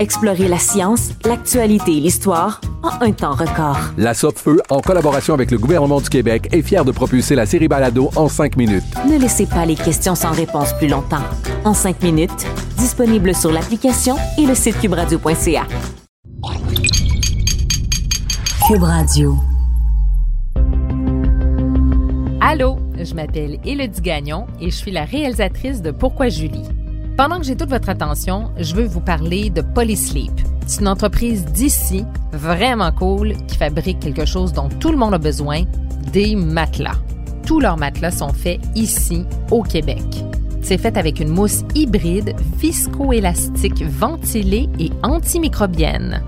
[0.00, 3.76] Explorez la science, l'actualité et l'histoire en un temps record.
[3.98, 7.68] La Feu, en collaboration avec le gouvernement du Québec, est fière de propulser la série
[7.68, 8.82] Balado en 5 minutes.
[9.06, 11.22] Ne laissez pas les questions sans réponse plus longtemps.
[11.66, 12.46] En 5 minutes,
[12.78, 15.66] disponible sur l'application et le site cubradio.ca.
[18.66, 19.36] Cube Radio.
[22.40, 26.64] Allô, je m'appelle Élodie Gagnon et je suis la réalisatrice de Pourquoi Julie?
[27.20, 30.32] Pendant que j'ai toute votre attention, je veux vous parler de Polysleep.
[30.66, 35.18] C'est une entreprise d'ici, vraiment cool, qui fabrique quelque chose dont tout le monde a
[35.18, 35.64] besoin,
[36.14, 36.96] des matelas.
[37.44, 40.02] Tous leurs matelas sont faits ici, au Québec.
[40.62, 46.22] C'est fait avec une mousse hybride, viscoélastique, ventilée et antimicrobienne.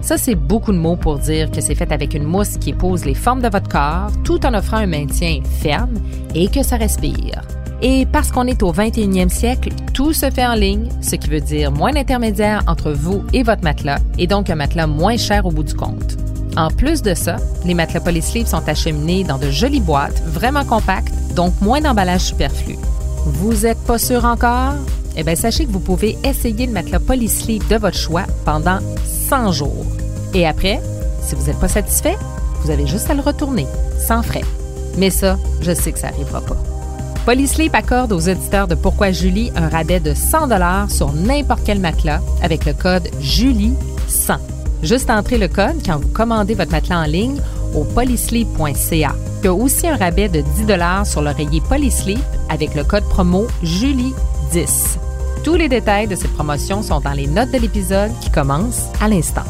[0.00, 3.04] Ça, c'est beaucoup de mots pour dire que c'est fait avec une mousse qui épouse
[3.04, 6.00] les formes de votre corps tout en offrant un maintien ferme
[6.34, 7.42] et que ça respire.
[7.82, 11.40] Et parce qu'on est au 21e siècle, tout se fait en ligne, ce qui veut
[11.40, 15.50] dire moins d'intermédiaires entre vous et votre matelas, et donc un matelas moins cher au
[15.50, 16.16] bout du compte.
[16.56, 21.14] En plus de ça, les matelas Polysleep sont acheminés dans de jolies boîtes, vraiment compactes,
[21.34, 22.76] donc moins d'emballage superflu.
[23.24, 24.74] Vous êtes pas sûr encore?
[25.16, 29.52] Eh bien, sachez que vous pouvez essayer le matelas Polysleep de votre choix pendant 100
[29.52, 29.86] jours.
[30.34, 30.80] Et après,
[31.22, 32.16] si vous n'êtes pas satisfait,
[32.62, 33.66] vous avez juste à le retourner,
[33.98, 34.44] sans frais.
[34.98, 36.56] Mais ça, je sais que ça n'arrivera pas.
[37.26, 42.20] Polysleep accorde aux auditeurs de Pourquoi Julie un rabais de 100 sur n'importe quel matelas
[42.42, 44.38] avec le code JULIE100.
[44.82, 47.40] Juste entrer le code quand vous commandez votre matelas en ligne
[47.74, 49.14] au polysleep.ca.
[49.42, 53.46] Il y a aussi un rabais de 10 sur l'oreiller Polysleep avec le code promo
[53.62, 54.98] JULIE10.
[55.44, 59.08] Tous les détails de cette promotion sont dans les notes de l'épisode qui commence à
[59.08, 59.44] l'instant.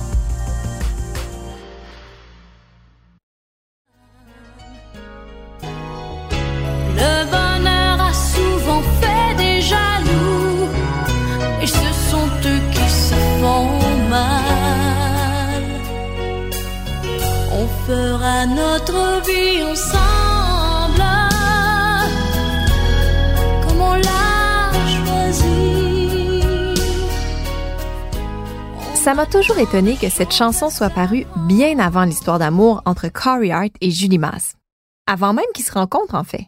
[29.50, 33.90] Toujours étonné que cette chanson soit parue bien avant l'histoire d'amour entre Corey Hart et
[33.90, 34.54] Julie Mass.
[35.08, 36.46] Avant même qu'ils se rencontrent, en fait.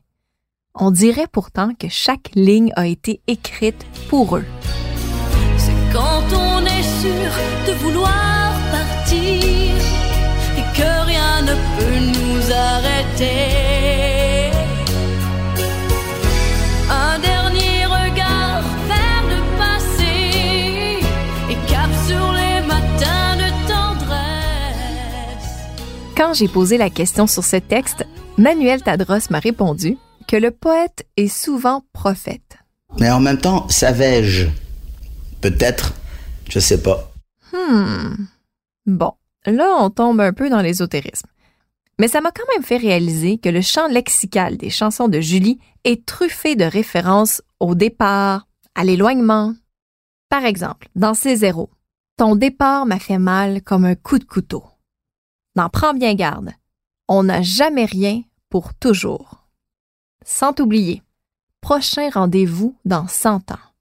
[0.76, 4.44] On dirait pourtant que chaque ligne a été écrite pour eux.
[5.56, 7.32] C'est quand on est sûr
[7.66, 9.51] de vouloir partir
[26.16, 28.06] Quand j'ai posé la question sur ce texte,
[28.38, 29.96] Manuel Tadros m'a répondu
[30.28, 32.58] que le poète est souvent prophète.
[33.00, 34.48] Mais en même temps, savais-je?
[35.40, 35.94] Peut-être,
[36.48, 37.12] je sais pas.
[37.52, 38.26] Hmm.
[38.86, 39.12] Bon,
[39.46, 41.28] Là, on tombe un peu dans l'ésotérisme.
[41.98, 45.58] Mais ça m'a quand même fait réaliser que le champ lexical des chansons de Julie
[45.84, 49.54] est truffé de références au départ, à l'éloignement.
[50.28, 51.70] Par exemple, dans Ces zéros,
[52.16, 54.64] ton départ m'a fait mal comme un coup de couteau.
[55.56, 56.50] N'en prends bien garde.
[57.08, 59.46] On n'a jamais rien pour toujours.
[60.24, 61.02] Sans oublier,
[61.60, 63.72] prochain rendez-vous dans cent ans.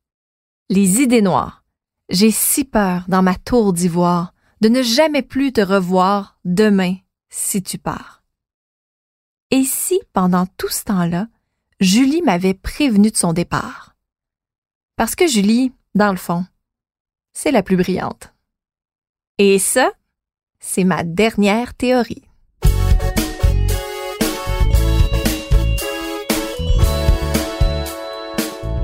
[0.69, 1.63] Les idées noires.
[2.09, 6.95] J'ai si peur dans ma tour d'ivoire de ne jamais plus te revoir demain
[7.29, 8.21] si tu pars.
[9.49, 11.27] Et si, pendant tout ce temps-là,
[11.79, 13.95] Julie m'avait prévenu de son départ?
[14.95, 16.45] Parce que Julie, dans le fond,
[17.33, 18.33] c'est la plus brillante.
[19.37, 19.91] Et ça,
[20.61, 22.23] c'est ma dernière théorie.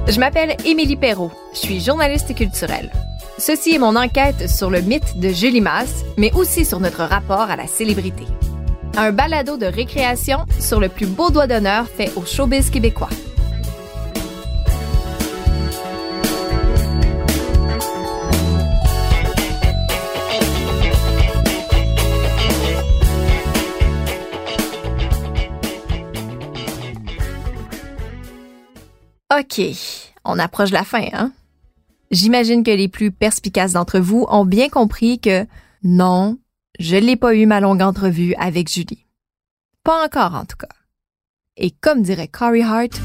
[0.09, 2.91] Je m'appelle Émilie Perrault, je suis journaliste culturelle.
[3.37, 7.51] Ceci est mon enquête sur le mythe de Julie Masse, mais aussi sur notre rapport
[7.51, 8.23] à la célébrité.
[8.97, 13.09] un balado de récréation sur le plus beau doigt d'honneur fait au showbiz québécois.
[29.37, 29.61] OK,
[30.25, 31.31] on approche de la fin, hein?
[32.09, 35.45] J'imagine que les plus perspicaces d'entre vous ont bien compris que
[35.83, 36.39] non,
[36.79, 39.05] je l'ai pas eu ma longue entrevue avec Julie.
[39.83, 40.73] Pas encore, en tout cas.
[41.55, 42.99] Et comme dirait Corey Hart,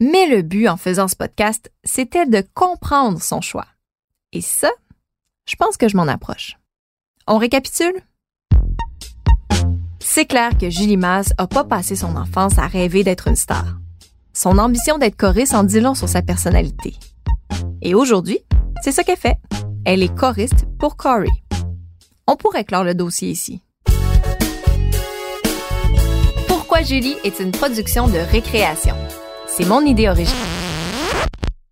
[0.00, 3.66] mais le but en faisant ce podcast, c'était de comprendre son choix.
[4.32, 4.70] Et ça,
[5.46, 6.58] je pense que je m'en approche.
[7.26, 8.02] On récapitule?
[10.16, 13.80] C'est clair que Julie Masse a pas passé son enfance à rêver d'être une star.
[14.32, 16.94] Son ambition d'être choriste en dit long sur sa personnalité.
[17.82, 18.38] Et aujourd'hui,
[18.84, 19.34] c'est ce qu'elle fait.
[19.84, 21.26] Elle est choriste pour Corey.
[22.28, 23.60] On pourrait clore le dossier ici.
[26.46, 28.94] Pourquoi Julie est une production de récréation?
[29.48, 30.38] C'est mon idée originale.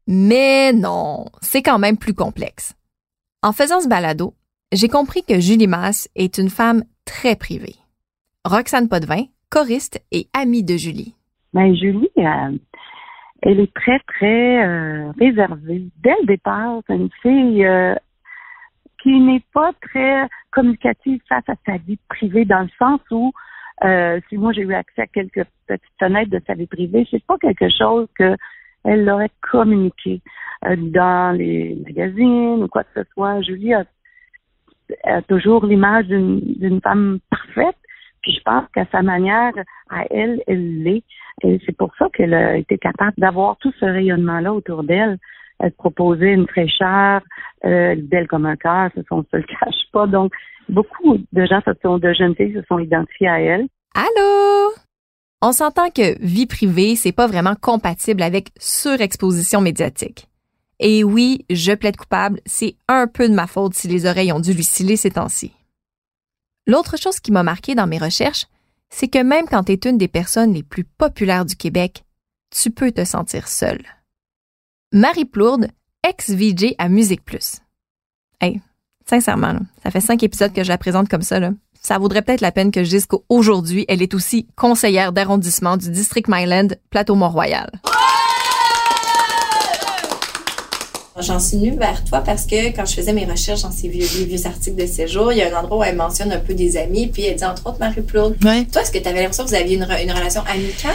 [0.09, 2.73] Mais non, c'est quand même plus complexe.
[3.45, 4.35] En faisant ce balado,
[4.73, 7.77] j'ai compris que Julie Masse est une femme très privée.
[8.45, 11.15] Roxane Potvin, choriste et amie de Julie.
[11.55, 12.59] Ben, Julie, euh,
[13.43, 15.85] elle est très, très euh, réservée.
[16.03, 17.95] Dès le départ, c'est une fille euh,
[19.01, 23.33] qui n'est pas très communicative face à sa vie privée, dans le sens où
[24.29, 27.37] si moi j'ai eu accès à quelques petites fenêtres de sa vie privée, c'est pas
[27.39, 28.37] quelque chose que
[28.85, 30.21] elle aurait communiqué
[30.63, 33.41] dans les magazines ou quoi que ce soit.
[33.43, 33.85] Julie a,
[35.05, 37.82] a toujours l'image d'une femme parfaite,
[38.23, 39.53] puis je pense qu'à sa manière,
[39.91, 41.05] à elle, elle l'est.
[41.43, 45.19] Et c'est pour ça qu'elle a été capable d'avoir tout ce rayonnement-là autour d'elle.
[45.59, 47.21] Elle proposait une fraîcheur,
[47.65, 50.07] euh, belle comme un cœur, ce on se le cache pas.
[50.07, 50.33] Donc,
[50.69, 51.61] beaucoup de gens,
[51.99, 53.67] de jeunes filles se sont identifiées à elle.
[53.95, 54.73] Allô?
[55.43, 60.29] On s'entend que vie privée, c'est pas vraiment compatible avec surexposition médiatique.
[60.79, 64.41] Et oui, je plaide coupable, c'est un peu de ma faute si les oreilles ont
[64.41, 65.53] dû lui sciller ces temps-ci.
[66.67, 68.47] L'autre chose qui m'a marqué dans mes recherches,
[68.89, 72.05] c'est que même quand tu es une des personnes les plus populaires du Québec,
[72.51, 73.83] tu peux te sentir seule.
[74.93, 75.69] Marie Plourde,
[76.07, 77.61] ex-VJ à Musique Plus.
[78.41, 78.61] Hey,
[79.09, 81.41] sincèrement, ça fait cinq épisodes que je la présente comme ça.
[81.81, 85.91] Ça vaudrait peut-être la peine que je dise qu'aujourd'hui, elle est aussi conseillère d'arrondissement du
[85.91, 87.71] district Myland, Plateau-Mont-Royal.
[91.19, 94.07] J'en suis venue vers toi parce que quand je faisais mes recherches dans ces vieux,
[94.07, 96.77] vieux articles de séjour, il y a un endroit où elle mentionne un peu des
[96.79, 98.37] amis, puis elle dit entre autres Marie-Plourde.
[98.73, 100.95] Toi, est-ce que tu avais l'impression que vous aviez une, une relation amicale?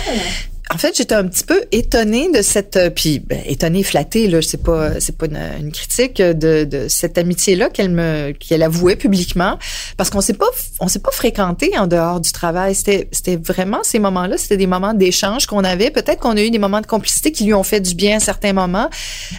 [0.74, 4.42] En fait, j'étais un petit peu étonnée de cette, euh, puis ben, étonnée, flattée là,
[4.42, 9.58] c'est pas, c'est pas une, critique de, de cette amitié-là qu'elle me, qu'elle avouait publiquement,
[9.96, 10.48] parce qu'on s'est pas,
[10.80, 12.75] on s'est pas fréquenté en dehors du travail.
[12.75, 15.90] C'était, c'était vraiment ces moments-là, c'était des moments d'échange qu'on avait.
[15.90, 18.20] Peut-être qu'on a eu des moments de complicité qui lui ont fait du bien à
[18.20, 18.90] certains moments.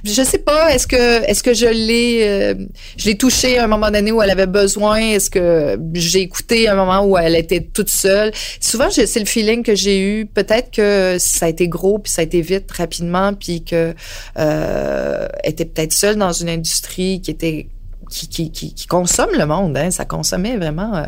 [0.05, 2.55] Je sais pas, est-ce que, est-ce que je l'ai, euh,
[2.97, 4.99] je l'ai touché à un moment donné où elle avait besoin?
[4.99, 8.33] Est-ce que j'ai écouté un moment où elle était toute seule?
[8.61, 10.27] Souvent, c'est le feeling que j'ai eu.
[10.27, 13.95] Peut-être que ça a été gros, puis ça a été vite, rapidement, puis que
[14.39, 17.69] euh, était peut-être seule dans une industrie qui était
[18.11, 19.77] qui, qui, qui, consomme le monde.
[19.77, 19.91] Hein.
[19.91, 21.05] Ça consommait vraiment euh,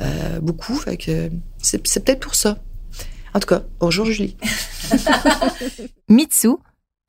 [0.00, 0.74] euh, beaucoup.
[0.76, 2.58] Fait que c'est, peut-être pour ça.
[3.34, 4.36] En tout cas, bonjour Julie.
[6.08, 6.56] Mitsu,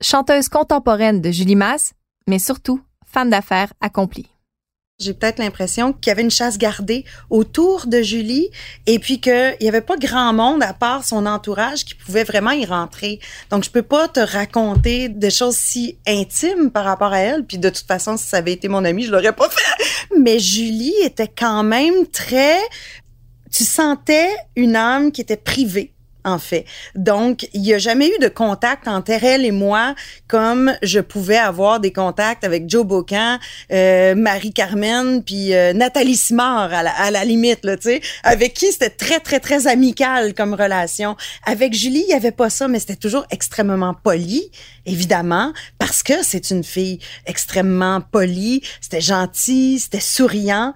[0.02, 1.92] chanteuse contemporaine de Julie Masse,
[2.26, 4.26] mais surtout femme d'affaires accomplie.
[4.98, 8.48] J'ai peut-être l'impression qu'il y avait une chasse gardée autour de Julie
[8.86, 12.52] et puis qu'il n'y avait pas grand monde à part son entourage qui pouvait vraiment
[12.52, 13.20] y rentrer.
[13.50, 17.44] Donc, je peux pas te raconter des choses si intimes par rapport à elle.
[17.44, 19.84] Puis de toute façon, si ça avait été mon amie, je l'aurais pas fait.
[20.18, 22.56] Mais Julie était quand même très...
[23.52, 25.92] Tu sentais une âme qui était privée
[26.26, 26.66] en fait.
[26.94, 29.94] Donc, il n'y a jamais eu de contact entre elle et moi
[30.26, 33.38] comme je pouvais avoir des contacts avec Joe Bocan,
[33.72, 38.54] euh, Marie-Carmen, puis euh, Nathalie Simard à la, à la limite, là, tu sais, avec
[38.54, 41.16] qui c'était très, très, très amical comme relation.
[41.46, 44.50] Avec Julie, il n'y avait pas ça, mais c'était toujours extrêmement poli,
[44.84, 50.74] évidemment, parce que c'est une fille extrêmement polie, c'était gentil, c'était souriant,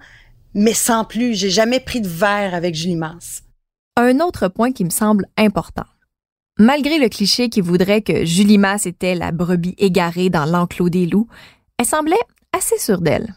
[0.53, 1.35] mais sans plus.
[1.35, 3.43] J'ai jamais pris de verre avec Julie Mance.
[3.97, 5.85] Un autre point qui me semble important.
[6.57, 11.05] Malgré le cliché qui voudrait que Julie Masse était la brebis égarée dans l'enclos des
[11.05, 11.27] loups,
[11.77, 12.15] elle semblait
[12.57, 13.35] assez sûre d'elle.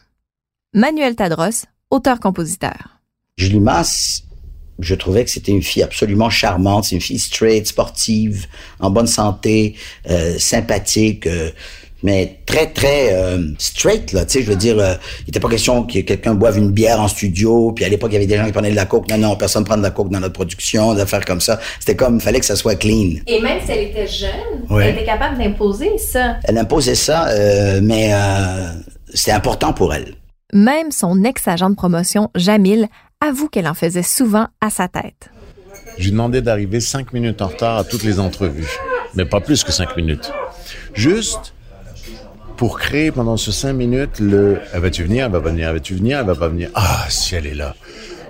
[0.73, 3.01] Manuel Tadros, auteur-compositeur.
[3.37, 4.23] Julie Masse,
[4.79, 8.47] je trouvais que c'était une fille absolument charmante, une fille straight, sportive,
[8.79, 9.77] en bonne santé,
[10.09, 11.51] euh, sympathique, euh,
[12.05, 14.27] mais très très euh, straight là.
[14.27, 17.01] Tu sais, je veux dire, euh, il n'était pas question que quelqu'un boive une bière
[17.01, 17.73] en studio.
[17.73, 19.09] Puis à l'époque, il y avait des gens qui prenaient de la coke.
[19.11, 21.59] Non, non, personne prend de la coke dans notre production, d'affaires comme ça.
[21.81, 23.15] C'était comme, fallait que ça soit clean.
[23.27, 24.31] Et même si elle était jeune,
[24.69, 24.85] Ouais.
[24.89, 26.37] elle était capable d'imposer ça.
[26.45, 28.69] Elle imposait ça, euh, mais euh,
[29.15, 30.15] c'était important pour elle.
[30.53, 32.87] Même son ex-agent de promotion, Jamil,
[33.27, 35.31] avoue qu'elle en faisait souvent à sa tête.
[35.97, 38.69] Je lui demandais d'arriver cinq minutes en retard à toutes les entrevues.
[39.15, 40.31] Mais pas plus que cinq minutes.
[40.93, 41.54] Juste
[42.57, 45.27] pour créer pendant ce cinq minutes le «Elle va-tu venir?
[45.27, 45.69] Elle va pas venir?
[45.69, 46.19] Elle va-tu venir?
[46.19, 47.75] Elle va pas venir?» Ah, si elle est là.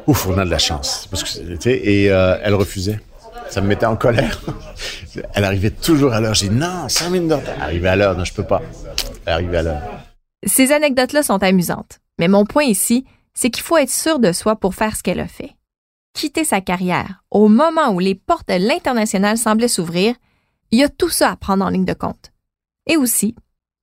[0.07, 1.09] Ouf, on a de la chance.
[1.11, 3.01] Parce que, et euh, elle refusait.
[3.49, 4.41] Ça me mettait en colère.
[5.35, 6.35] Elle arrivait toujours à l'heure.
[6.35, 8.17] J'ai dit «Non, cinq minutes de retard.» Arrivée à l'heure.
[8.17, 8.63] Non, je peux pas.
[9.27, 9.83] Arrivait à l'heure.
[10.47, 12.01] Ces anecdotes-là sont amusantes.
[12.19, 13.05] Mais mon point ici,
[13.35, 15.51] c'est qu'il faut être sûr de soi pour faire ce qu'elle a fait.
[16.15, 20.15] Quitter sa carrière au moment où les portes de l'international semblaient s'ouvrir,
[20.71, 22.33] il y a tout ça à prendre en ligne de compte.
[22.87, 23.35] Et aussi,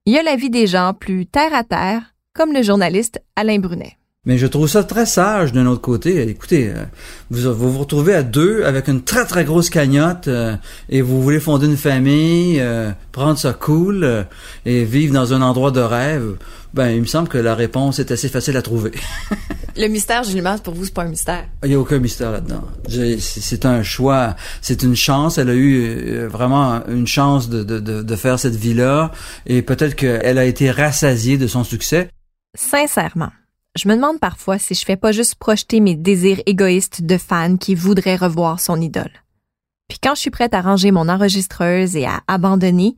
[0.06, 3.60] il y a la vie des gens plus terre à terre, comme le journaliste Alain
[3.60, 3.98] Brunet.
[4.24, 6.22] Mais je trouve ça très sage d'un autre côté.
[6.30, 6.86] Écoutez, euh,
[7.32, 10.56] vous vous, vous retrouvez à deux avec une très très grosse cagnotte euh,
[10.90, 14.24] et vous voulez fonder une famille, euh, prendre ça cool euh,
[14.64, 16.36] et vivre dans un endroit de rêve.
[16.76, 18.92] Ben, il me semble que la réponse est assez facile à trouver.
[19.76, 21.46] Le mystère, Julie Masse, pour vous, c'est pas un mystère.
[21.64, 22.64] Il n'y a aucun mystère là-dedans.
[22.88, 25.40] C'est un choix, c'est une chance.
[25.40, 29.12] Elle a eu vraiment une chance de, de, de, de faire cette vie-là
[29.48, 32.10] et peut-être qu'elle a été rassasiée de son succès.
[32.56, 33.32] Sincèrement,
[33.76, 37.58] je me demande parfois si je fais pas juste projeter mes désirs égoïstes de fan
[37.58, 39.12] qui voudraient revoir son idole.
[39.88, 42.96] Puis quand je suis prête à ranger mon enregistreuse et à abandonner,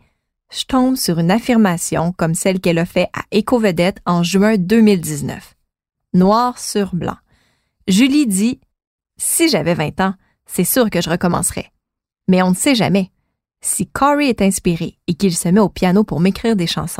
[0.52, 5.56] je tombe sur une affirmation comme celle qu'elle a fait à Éco-Vedette en juin 2019.
[6.14, 7.18] Noir sur blanc.
[7.88, 8.60] Julie dit
[9.18, 10.14] Si j'avais 20 ans,
[10.46, 11.72] c'est sûr que je recommencerais.
[12.28, 13.12] Mais on ne sait jamais.
[13.62, 17.00] Si Corey est inspiré et qu'il se met au piano pour m'écrire des chansons,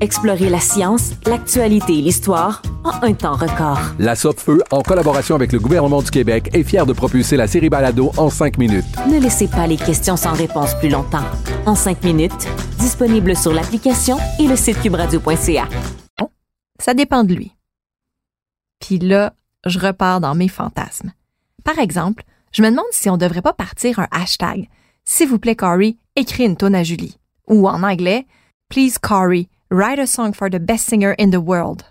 [0.00, 3.80] Explorez la science, l'actualité et l'histoire en un temps record.
[3.98, 7.68] La Feu, en collaboration avec le gouvernement du Québec, est fière de propulser la série
[7.68, 8.84] Balado en cinq minutes.
[9.10, 11.24] Ne laissez pas les questions sans réponse plus longtemps.
[11.66, 12.46] En cinq minutes,
[12.78, 15.68] disponible sur l'application et le site cubradio.ca.
[16.78, 17.52] ça dépend de lui.
[18.78, 19.32] Puis là,
[19.66, 21.12] je repars dans mes fantasmes.
[21.64, 24.68] Par exemple, je me demande si on devrait pas partir un hashtag.
[25.04, 27.18] S'il vous plaît, Corey, écris une tonne à Julie.
[27.48, 28.26] Ou en anglais,
[28.68, 31.84] Please, Corey, write a song for the best singer in the world.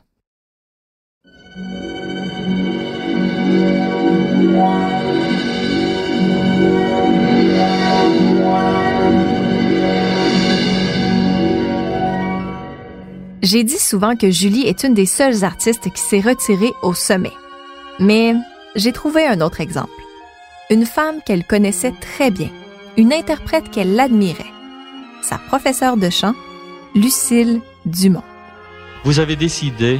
[13.43, 17.31] J'ai dit souvent que Julie est une des seules artistes qui s'est retirée au sommet.
[17.98, 18.34] Mais
[18.75, 19.89] j'ai trouvé un autre exemple.
[20.69, 22.50] Une femme qu'elle connaissait très bien,
[22.98, 24.51] une interprète qu'elle admirait.
[25.22, 26.34] Sa professeure de chant,
[26.97, 28.23] Lucille Dumont.
[29.03, 29.99] Vous avez décidé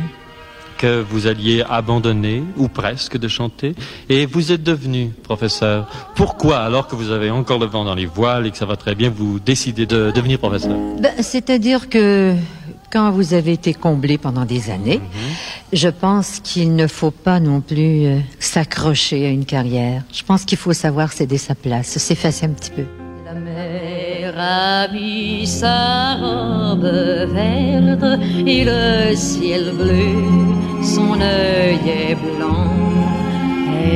[0.80, 3.76] que vous alliez abandonner, ou presque, de chanter,
[4.10, 5.88] et vous êtes devenu professeur.
[6.16, 8.78] Pourquoi, alors que vous avez encore le vent dans les voiles et que ça va
[8.78, 10.76] très bien, vous décidez de devenir professeur?
[11.00, 12.34] Ben, C'est-à-dire que
[12.92, 15.02] quand vous avez été comblé pendant des années,
[15.74, 20.04] je pense qu'il ne faut pas non plus euh, s'accrocher à une carrière.
[20.12, 22.86] Je pense qu'il faut savoir céder sa place, s'effacer un petit peu.
[23.26, 23.97] La mer
[24.92, 32.68] mis sa robe verte et le ciel bleu, son œil est blanc.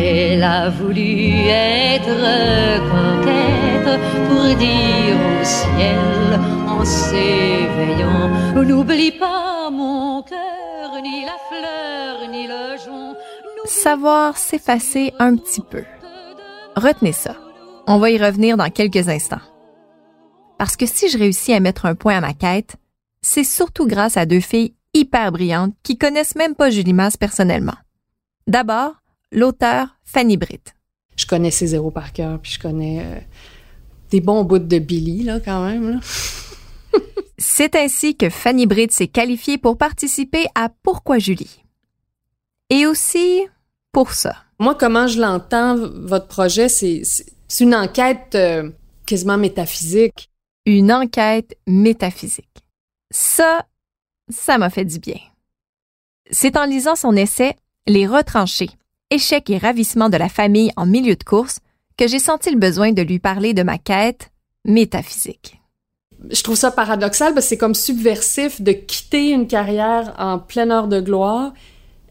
[0.04, 2.18] Elle a voulu être
[2.92, 8.30] coquette pour dire au ciel en s'éveillant
[8.64, 13.16] N'oublie pas mon cœur, ni la fleur, ni le jonc.
[13.66, 15.84] Savoir s'effacer un petit peu.
[16.76, 17.36] Retenez ça.
[17.88, 19.42] On va y revenir dans quelques instants.
[20.62, 22.75] Parce que si je réussis à mettre un point à ma quête,
[23.24, 27.74] c'est surtout grâce à deux filles hyper brillantes qui connaissent même pas Julie Masse personnellement.
[28.46, 28.94] D'abord,
[29.32, 30.75] l'auteur Fanny Britt.
[31.15, 33.20] Je connais ses zéros par cœur, puis je connais euh,
[34.12, 35.94] des bons bouts de Billy, là, quand même.
[35.94, 36.00] Là.
[37.39, 41.63] C'est ainsi que Fanny Britt s'est qualifiée pour participer à Pourquoi Julie?
[42.70, 43.48] Et aussi
[43.91, 44.36] pour ça.
[44.60, 47.01] Moi, comment je l'entends, votre projet, c'est
[47.60, 48.70] une enquête euh,
[49.08, 50.27] quasiment métaphysique.
[50.65, 52.48] Une enquête métaphysique.
[53.12, 53.65] Ça,
[54.30, 55.20] ça m'a fait du bien.
[56.30, 57.56] C'est en lisant son essai
[57.88, 58.70] Les retranchés,
[59.10, 61.60] échec et ravissement de la famille en milieu de course
[61.98, 64.32] que j'ai senti le besoin de lui parler de ma quête
[64.65, 65.62] métaphysique
[66.30, 70.72] je trouve ça paradoxal parce que c'est comme subversif de quitter une carrière en pleine
[70.72, 71.53] heure de gloire,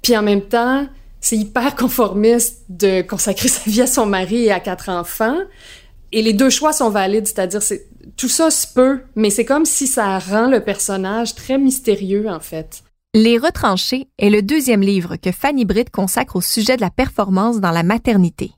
[0.03, 0.87] puis en même temps,
[1.21, 5.37] c'est hyper conformiste de consacrer sa vie à son mari et à quatre enfants.
[6.13, 7.87] Et les deux choix sont valides, c'est-à-dire c'est
[8.17, 12.41] tout ça se peut, mais c'est comme si ça rend le personnage très mystérieux en
[12.41, 12.83] fait.
[13.15, 17.61] Les retranchés est le deuxième livre que Fanny Britt consacre au sujet de la performance
[17.61, 18.53] dans la maternité.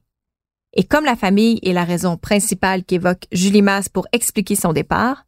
[0.74, 5.24] Et comme la famille est la raison principale qu'évoque Julie Masse pour expliquer son départ,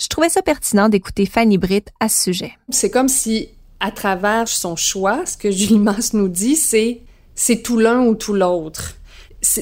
[0.00, 2.52] je trouvais ça pertinent d'écouter Fanny Britt à ce sujet.
[2.70, 3.50] C'est comme si,
[3.80, 7.02] à travers son choix, ce que Julie Masse nous dit, c'est
[7.34, 8.94] c'est tout l'un ou tout l'autre.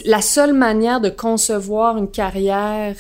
[0.05, 2.97] La seule manière de concevoir une carrière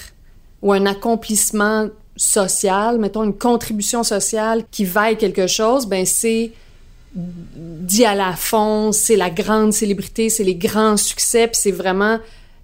[0.62, 6.52] ou un accomplissement social, mettons une contribution sociale qui vaille quelque chose, ben c'est
[8.04, 12.18] aller à fond, c'est la grande célébrité, c'est les grands succès, puis c'est vraiment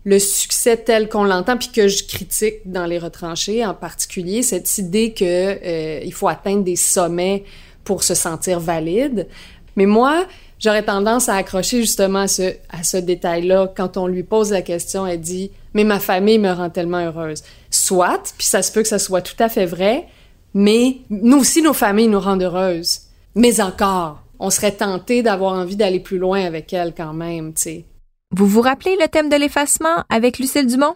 [0.05, 4.79] le succès tel qu'on l'entend, puis que je critique dans les retranchés en particulier, cette
[4.79, 7.45] idée que euh, il faut atteindre des sommets
[7.83, 9.26] pour se sentir valide.
[9.75, 10.25] Mais moi,
[10.59, 13.73] j'aurais tendance à accrocher justement à ce, à ce détail-là.
[13.77, 17.43] Quand on lui pose la question, elle dit Mais ma famille me rend tellement heureuse.
[17.71, 20.07] Soit, puis ça se peut que ça soit tout à fait vrai,
[20.55, 23.01] mais nous aussi, nos familles nous rendent heureuses.
[23.35, 27.63] Mais encore, on serait tenté d'avoir envie d'aller plus loin avec elle quand même, tu
[27.63, 27.85] sais.
[28.31, 30.95] Vous vous rappelez le thème de l'effacement avec Lucille Dumont?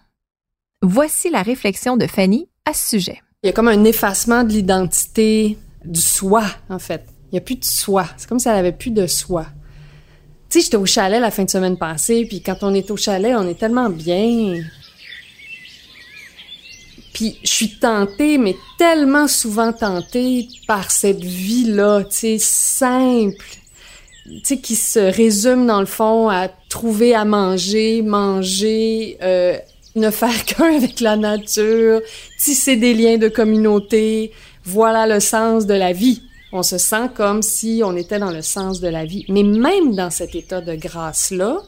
[0.82, 3.20] Voici la réflexion de Fanny à ce sujet.
[3.42, 7.04] Il y a comme un effacement de l'identité, du soi, en fait.
[7.30, 8.06] Il n'y a plus de soi.
[8.16, 9.46] C'est comme si elle avait plus de soi.
[10.50, 12.96] Tu sais, j'étais au chalet la fin de semaine passée, puis quand on est au
[12.96, 14.60] chalet, on est tellement bien.
[17.12, 23.44] Puis je suis tentée, mais tellement souvent tentée par cette vie-là, tu sais, simple,
[24.24, 29.56] tu sais, qui se résume dans le fond à trouver à manger, manger, euh,
[29.94, 32.00] ne faire qu'un avec la nature,
[32.40, 34.32] tisser des liens de communauté.
[34.64, 36.22] Voilà le sens de la vie.
[36.52, 39.24] On se sent comme si on était dans le sens de la vie.
[39.28, 41.58] Mais même dans cet état de grâce-là,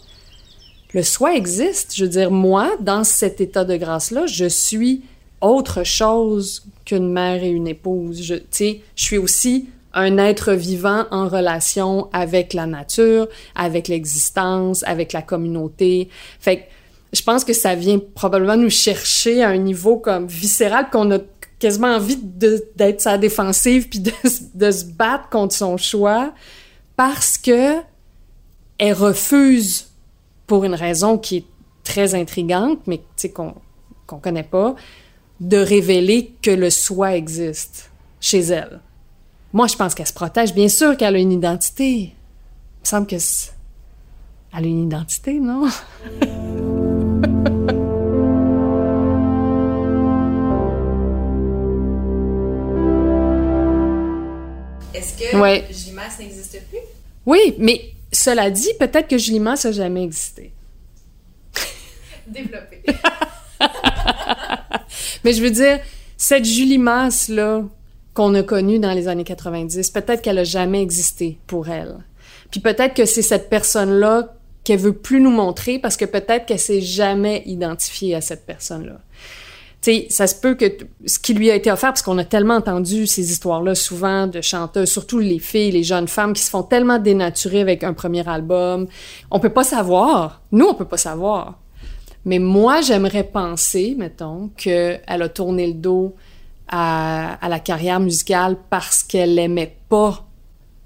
[0.93, 1.95] le soi existe.
[1.97, 5.03] Je veux dire, moi, dans cet état de grâce-là, je suis
[5.41, 8.23] autre chose qu'une mère et une épouse.
[8.23, 15.13] Je, je suis aussi un être vivant en relation avec la nature, avec l'existence, avec
[15.13, 16.09] la communauté.
[16.41, 16.63] Fait que
[17.13, 21.19] je pense que ça vient probablement nous chercher à un niveau comme viscéral qu'on a
[21.63, 24.01] quasiment envie d'être sa défensive puis
[24.55, 26.35] de, se battre contre son choix
[26.97, 27.77] parce que
[28.79, 29.89] elle refuse
[30.49, 31.45] pour une raison qui est
[31.85, 33.01] très intrigante mais
[33.33, 33.55] qu'on
[34.09, 34.75] qu'on connaît pas
[35.39, 38.81] de révéler que le soi existe chez elle.
[39.53, 40.55] Moi, je pense qu'elle se protège.
[40.55, 41.93] Bien sûr qu'elle a une identité.
[41.95, 42.07] Il
[42.83, 45.69] me semble que elle a une identité, non?
[55.03, 55.65] Est-ce que ouais.
[55.71, 56.79] Julie Masse n'existe plus?
[57.27, 60.53] Oui, mais cela dit, peut-être que Julie Masse n'a jamais existé.
[62.27, 62.83] Développé.
[65.25, 65.81] mais je veux dire,
[66.17, 67.65] cette Julie Masse-là,
[68.15, 69.91] qu'on a connue dans les années 90.
[69.91, 71.97] Peut-être qu'elle a jamais existé pour elle.
[72.51, 74.35] Puis peut-être que c'est cette personne-là
[74.65, 79.01] qu'elle veut plus nous montrer parce que peut-être qu'elle s'est jamais identifiée à cette personne-là.
[79.85, 80.67] Sais, ça se peut que
[81.07, 84.41] ce qui lui a été offert, parce qu'on a tellement entendu ces histoires-là souvent de
[84.41, 88.27] chanteuses, surtout les filles, les jeunes femmes qui se font tellement dénaturer avec un premier
[88.29, 88.87] album.
[89.33, 90.43] On peut pas savoir.
[90.53, 91.59] Nous, on peut pas savoir.
[92.25, 96.15] Mais moi, j'aimerais penser, mettons, qu'elle a tourné le dos
[96.69, 100.29] à, à la carrière musicale parce qu'elle aimait pas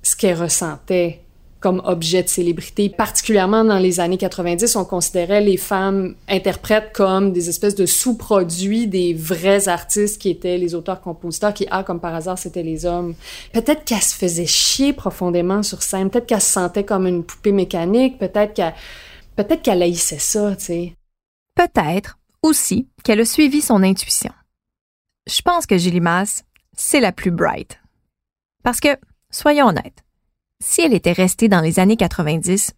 [0.02, 1.25] ce qu'elle ressentait
[1.66, 2.88] comme objet de célébrité.
[2.88, 8.86] Particulièrement dans les années 90, on considérait les femmes interprètes comme des espèces de sous-produits
[8.86, 13.14] des vrais artistes qui étaient les auteurs-compositeurs, qui, ah, comme par hasard, c'était les hommes.
[13.52, 17.50] Peut-être qu'elle se faisait chier profondément sur scène, peut-être qu'elle se sentait comme une poupée
[17.50, 18.74] mécanique, peut-être qu'elle
[19.34, 20.92] peut-être qu'elle haïssait ça, tu sais.
[21.56, 24.30] Peut-être aussi qu'elle a suivi son intuition
[25.26, 26.44] je pense que Masse,
[26.76, 27.80] c'est la plus bright.
[28.62, 28.96] Parce que
[29.30, 30.05] soyons honnêtes.
[30.60, 32.72] Si elle était restée dans les années 90,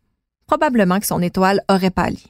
[0.46, 2.24] probablement que son étoile aurait pâli.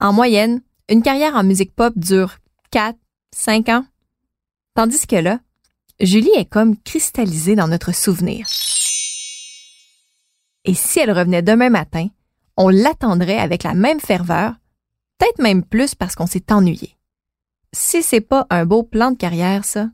[0.00, 2.36] En moyenne, une carrière en musique pop dure
[2.70, 2.96] 4,
[3.34, 3.86] 5 ans.
[4.74, 5.40] Tandis que là,
[6.00, 8.46] Julie est comme cristallisée dans notre souvenir.
[10.64, 12.08] Et si elle revenait demain matin,
[12.56, 14.54] on l'attendrait avec la même ferveur,
[15.18, 16.96] peut-être même plus parce qu'on s'est ennuyé.
[17.72, 19.88] Si c'est pas un beau plan de carrière, ça.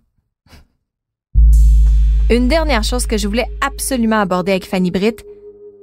[2.32, 5.22] Une dernière chose que je voulais absolument aborder avec Fanny Britt,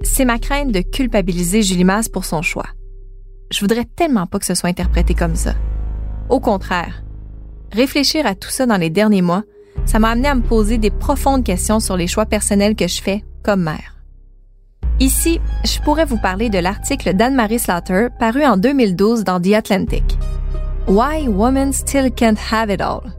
[0.02, 2.66] c'est ma crainte de culpabiliser Julie Masse pour son choix.
[3.52, 5.54] Je voudrais tellement pas que ce soit interprété comme ça.
[6.28, 7.04] Au contraire,
[7.72, 9.44] réfléchir à tout ça dans les derniers mois,
[9.86, 13.00] ça m'a amené à me poser des profondes questions sur les choix personnels que je
[13.00, 13.98] fais comme mère.
[15.00, 20.18] Ici, je pourrais vous parler de l'article d'Anne-Marie Slaughter paru en 2012 dans The Atlantic.
[20.88, 23.14] Why Women Still Can't Have It All?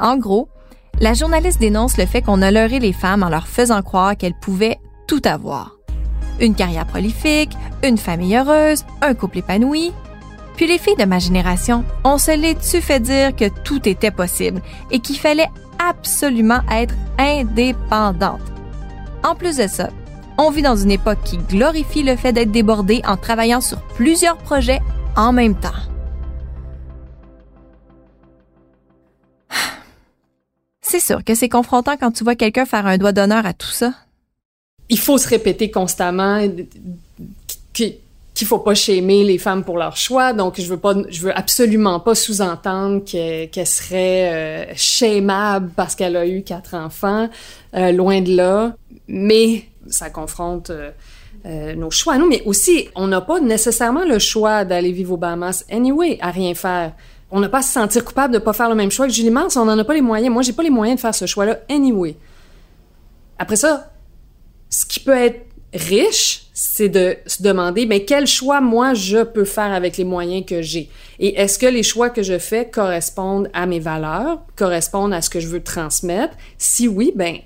[0.00, 0.48] En gros,
[1.00, 4.38] la journaliste dénonce le fait qu'on a leurré les femmes en leur faisant croire qu'elles
[4.38, 5.76] pouvaient tout avoir.
[6.40, 9.92] Une carrière prolifique, une famille heureuse, un couple épanoui.
[10.56, 14.60] Puis les filles de ma génération, on se l'est-tu fait dire que tout était possible
[14.90, 18.40] et qu'il fallait absolument être indépendante?
[19.24, 19.88] En plus de ça,
[20.36, 24.36] on vit dans une époque qui glorifie le fait d'être débordé en travaillant sur plusieurs
[24.36, 24.80] projets
[25.16, 25.68] en même temps.
[30.90, 33.70] C'est sûr que c'est confrontant quand tu vois quelqu'un faire un doigt d'honneur à tout
[33.70, 33.92] ça.
[34.88, 36.44] Il faut se répéter constamment
[37.72, 37.94] qu'il
[38.44, 40.32] faut pas schémer les femmes pour leur choix.
[40.32, 46.16] Donc, je veux pas, je veux absolument pas sous-entendre qu'elle serait euh, schémable parce qu'elle
[46.16, 47.28] a eu quatre enfants,
[47.76, 48.74] euh, loin de là.
[49.06, 50.90] Mais ça confronte euh,
[51.46, 52.26] euh, nos choix, nous.
[52.26, 56.52] Mais aussi, on n'a pas nécessairement le choix d'aller vivre aux Bahamas anyway, à rien
[56.54, 56.94] faire.
[57.30, 59.30] On n'a pas à se sentir coupable de pas faire le même choix que Julie
[59.30, 59.56] Mars.
[59.56, 60.32] On n'en a pas les moyens.
[60.32, 62.16] Moi, j'ai pas les moyens de faire ce choix-là anyway.
[63.38, 63.92] Après ça,
[64.68, 69.44] ce qui peut être riche, c'est de se demander, mais quel choix moi je peux
[69.44, 70.90] faire avec les moyens que j'ai?
[71.18, 75.30] Et est-ce que les choix que je fais correspondent à mes valeurs, correspondent à ce
[75.30, 76.36] que je veux transmettre?
[76.58, 77.36] Si oui, ben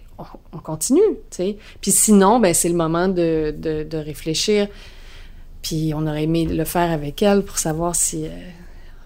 [0.52, 1.56] on, continue, tu sais.
[1.80, 4.68] Puis sinon, ben c'est le moment de, de, réfléchir.
[5.62, 8.30] Puis on aurait aimé le faire avec elle pour savoir si, euh,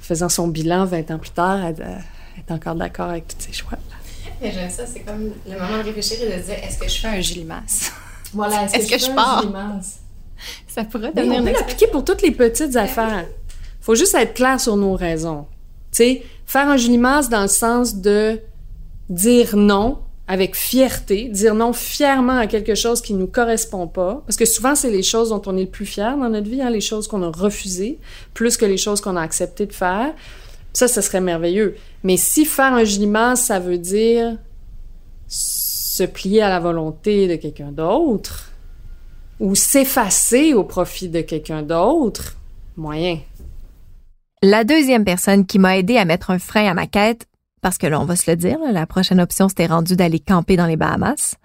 [0.09, 2.03] faisant son bilan 20 ans plus tard, elle,
[2.39, 3.79] est encore d'accord avec tous ses choix.
[4.41, 7.09] J'aime ça, c'est comme le moment de réfléchir et de dire est-ce que je fais
[7.09, 7.93] un Julie Masse?
[8.33, 9.45] Voilà, est-ce que, je, pars?
[10.67, 13.27] Ça pourrait devenir on peut l'appliquer pour toutes les petites ben affaires.
[13.83, 15.47] faut juste être clair sur nos raisons.
[15.93, 18.41] Tu sais, faire un Julie Masse dans le sens de
[19.11, 24.37] dire non avec fierté, dire non fièrement à quelque chose qui nous correspond pas, parce
[24.37, 26.69] que souvent c'est les choses dont on est le plus fier dans notre vie, hein,
[26.69, 27.99] les choses qu'on a refusées,
[28.35, 30.15] plus que les choses qu'on a accepté de faire.
[30.75, 31.77] Ça, ce serait merveilleux.
[32.05, 34.37] Mais si faire un giliment, ça veut dire
[35.27, 38.51] se plier à la volonté de quelqu'un d'autre,
[39.41, 42.37] ou s'effacer au profit de quelqu'un d'autre,
[42.77, 43.19] moyen.
[44.43, 47.27] La deuxième personne qui m'a aidé à mettre un frein à ma quête,
[47.61, 50.57] parce que là, on va se le dire, la prochaine option, c'était rendu d'aller camper
[50.57, 51.37] dans les Bahamas.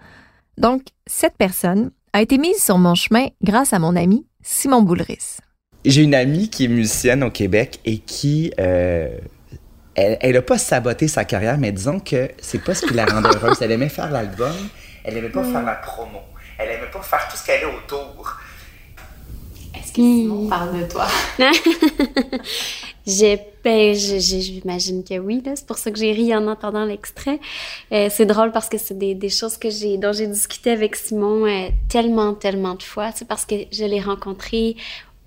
[0.58, 5.38] Donc, cette personne a été mise sur mon chemin grâce à mon ami Simon Boulris.
[5.84, 9.18] J'ai une amie qui est musicienne au Québec et qui, euh,
[9.96, 13.34] elle n'a pas saboté sa carrière, mais disons que c'est pas ce qui la rendait
[13.34, 13.60] heureuse.
[13.60, 14.54] Elle aimait faire l'album,
[15.04, 16.20] elle aimait pas faire la promo,
[16.58, 18.38] elle aimait pas faire tout ce qu'elle est autour.
[19.74, 21.06] Est-ce que Simon parle de toi?
[23.06, 25.42] J'ai, ben, j'imagine que oui.
[25.44, 27.38] C'est pour ça que j'ai ri en entendant l'extrait.
[27.92, 30.96] Euh, c'est drôle parce que c'est des, des, choses que j'ai, dont j'ai discuté avec
[30.96, 33.12] Simon euh, tellement, tellement de fois.
[33.14, 34.76] C'est parce que je l'ai rencontré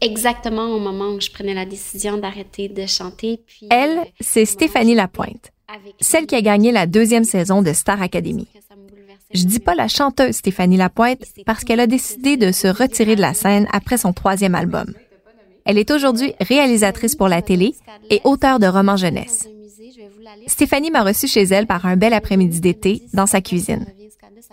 [0.01, 3.41] exactement au moment où je prenais la décision d'arrêter de chanter.
[3.45, 5.51] Puis, Elle, c'est Stéphanie Lapointe,
[5.99, 8.47] celle qui a gagné la deuxième saison de Star Academy.
[9.33, 13.21] Je dis pas la chanteuse Stéphanie Lapointe parce qu'elle a décidé de se retirer de
[13.21, 14.93] la scène après son troisième album.
[15.67, 17.75] Elle est aujourd'hui réalisatrice pour la télé
[18.09, 19.49] et auteure de romans jeunesse.
[20.47, 23.85] Stéphanie m'a reçue chez elle par un bel après-midi d'été dans sa cuisine.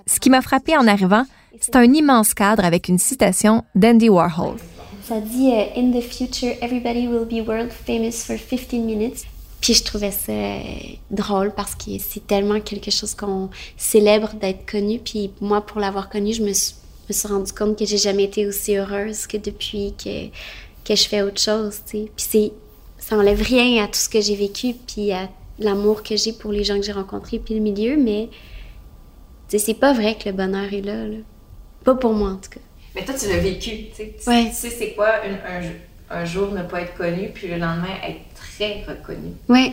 [0.06, 1.24] Ce qui m'a frappé en arrivant,
[1.60, 4.56] c'est un immense cadre avec une citation d'Andy Warhol.
[5.04, 9.24] Ça dit euh, In the future, everybody will be world famous for 15 minutes.
[9.60, 10.62] Puis je trouvais ça euh,
[11.12, 14.98] drôle parce que c'est tellement quelque chose qu'on célèbre d'être connu.
[14.98, 16.74] Puis moi, pour l'avoir connu, je me suis,
[17.08, 20.28] me suis rendu compte que j'ai jamais été aussi heureuse que depuis que
[20.84, 22.10] que je fais autre chose, tu sais.
[22.16, 22.52] Puis c'est,
[22.98, 26.52] ça enlève rien à tout ce que j'ai vécu, puis à l'amour que j'ai pour
[26.52, 28.28] les gens que j'ai rencontrés, puis le milieu, mais
[29.48, 31.18] tu sais, c'est pas vrai que le bonheur est là, là.
[31.84, 32.60] Pas pour moi, en tout cas.
[32.94, 34.14] Mais toi, tu l'as vécu, tu sais.
[34.18, 38.20] Tu sais c'est quoi un, un, jour ne pas être connu, puis le lendemain être
[38.34, 39.32] très reconnu?
[39.48, 39.72] Ouais.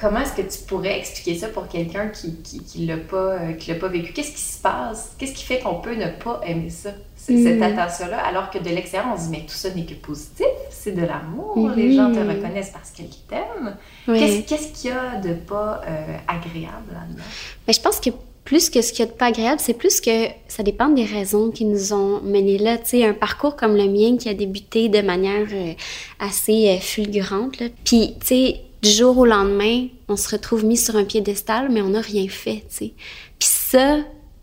[0.00, 3.52] Comment est-ce que tu pourrais expliquer ça pour quelqu'un qui qui, qui l'a pas euh,
[3.52, 4.12] qui l'a pas vécu?
[4.12, 5.14] Qu'est-ce qui se passe?
[5.18, 7.62] Qu'est-ce qui fait qu'on peut ne pas aimer ça Cette Mm.
[7.62, 10.92] attention-là, alors que de l'extérieur, on se dit mais tout ça n'est que positif, c'est
[10.92, 11.74] de l'amour, Mhm.
[11.76, 13.76] les gens te reconnaissent parce qu'ils t'aiment.
[14.06, 17.24] Qu'est-ce qu'il y a de pas euh, agréable là-dedans?
[17.66, 18.10] Mais je pense que
[18.44, 21.04] plus que ce qu'il y a de pas agréable, c'est plus que ça dépend des
[21.04, 22.78] raisons qui nous ont menés là.
[22.78, 25.72] Tu sais, un parcours comme le mien qui a débuté de manière euh,
[26.20, 27.58] assez euh, fulgurante.
[27.58, 27.66] là.
[27.84, 31.82] Puis, tu sais, du jour au lendemain, on se retrouve mis sur un piédestal, mais
[31.82, 32.94] on n'a rien fait, tu sais.
[33.38, 33.98] Puis ça,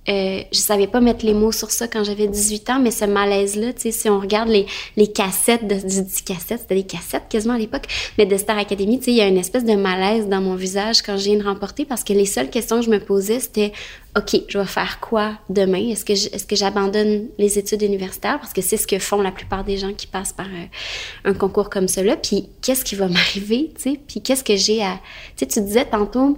[0.10, 3.06] euh, je savais pas mettre les mots sur ça quand j'avais 18 ans, mais ce
[3.06, 4.66] malaise-là, tu sais, si on regarde les,
[4.98, 7.86] les cassettes, de, je dis cassettes, c'était des cassettes quasiment à l'époque,
[8.18, 10.56] mais de Star Academy, tu sais, il y a une espèce de malaise dans mon
[10.56, 13.39] visage quand je viens de remporter parce que les seules questions que je me posais,
[13.39, 13.72] c'était,
[14.18, 15.89] OK, je vais faire quoi demain?
[15.89, 18.39] Est-ce que est-ce que j'abandonne les études universitaires?
[18.39, 21.34] Parce que c'est ce que font la plupart des gens qui passent par euh, un
[21.34, 22.16] concours comme cela.
[22.18, 24.00] Puis qu'est-ce qui va m'arriver, tu sais?
[24.08, 25.00] Puis qu'est-ce que j'ai à...
[25.36, 26.38] Tu sais, tu disais tantôt,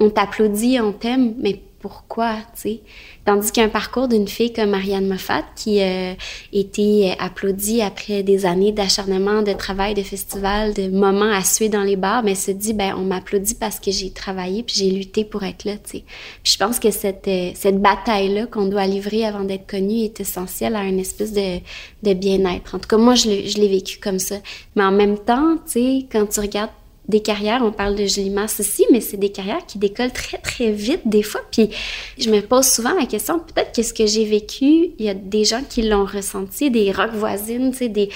[0.00, 2.80] on t'applaudit, on t'aime, mais pourquoi, tu sais?
[3.26, 6.14] Tandis qu'un parcours d'une fille comme Marianne Moffat, qui euh,
[6.50, 11.82] était applaudie après des années d'acharnement, de travail, de festival, de moments à suer dans
[11.82, 15.26] les bars, mais se dit, ben, on m'applaudit parce que j'ai travaillé puis j'ai lutté
[15.26, 16.04] pour être là, tu sais.
[16.42, 20.76] Je pense que cette, euh, cette bataille-là qu'on doit livrer avant d'être connu est essentielle
[20.76, 21.58] à une espèce de,
[22.02, 22.76] de bien-être.
[22.76, 24.36] En tout cas, moi, je l'ai vécu comme ça.
[24.74, 26.70] Mais en même temps, tu sais, quand tu regardes
[27.08, 30.72] des carrières, on parle de Masse aussi, mais c'est des carrières qui décollent très, très
[30.72, 31.42] vite des fois.
[31.50, 31.70] Puis
[32.18, 35.14] je me pose souvent la question, peut-être que ce que j'ai vécu, il y a
[35.14, 38.08] des gens qui l'ont ressenti, des rock voisines, tu sais, des...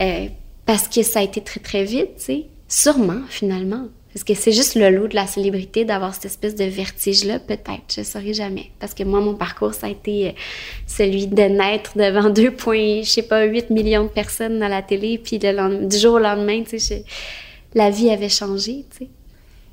[0.00, 0.26] euh,
[0.64, 2.46] parce que ça a été très, très vite, tu sais.
[2.68, 3.86] Sûrement, finalement.
[4.12, 7.82] Parce que c'est juste le lot de la célébrité d'avoir cette espèce de vertige-là, peut-être,
[7.94, 8.70] je ne saurais jamais.
[8.80, 10.32] Parce que moi, mon parcours, ça a été euh,
[10.86, 15.18] celui de naître devant 2, je sais pas, 8 millions de personnes à la télé,
[15.18, 17.04] puis le du jour au lendemain, tu sais,
[17.74, 19.10] la vie avait changé, tu sais.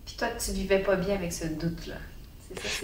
[0.06, 1.96] Puis toi, tu vivais pas bien avec ce doute-là.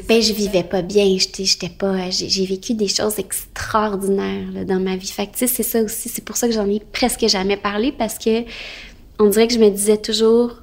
[0.08, 1.18] Ben, je vivais pas bien.
[1.18, 2.10] J'étais, pas.
[2.10, 5.08] J'ai, vécu des choses extraordinaires là, dans ma vie.
[5.08, 6.10] Fait c'est ça aussi.
[6.10, 8.44] C'est pour ça que j'en ai presque jamais parlé parce que
[9.20, 10.56] on dirait que je me disais toujours.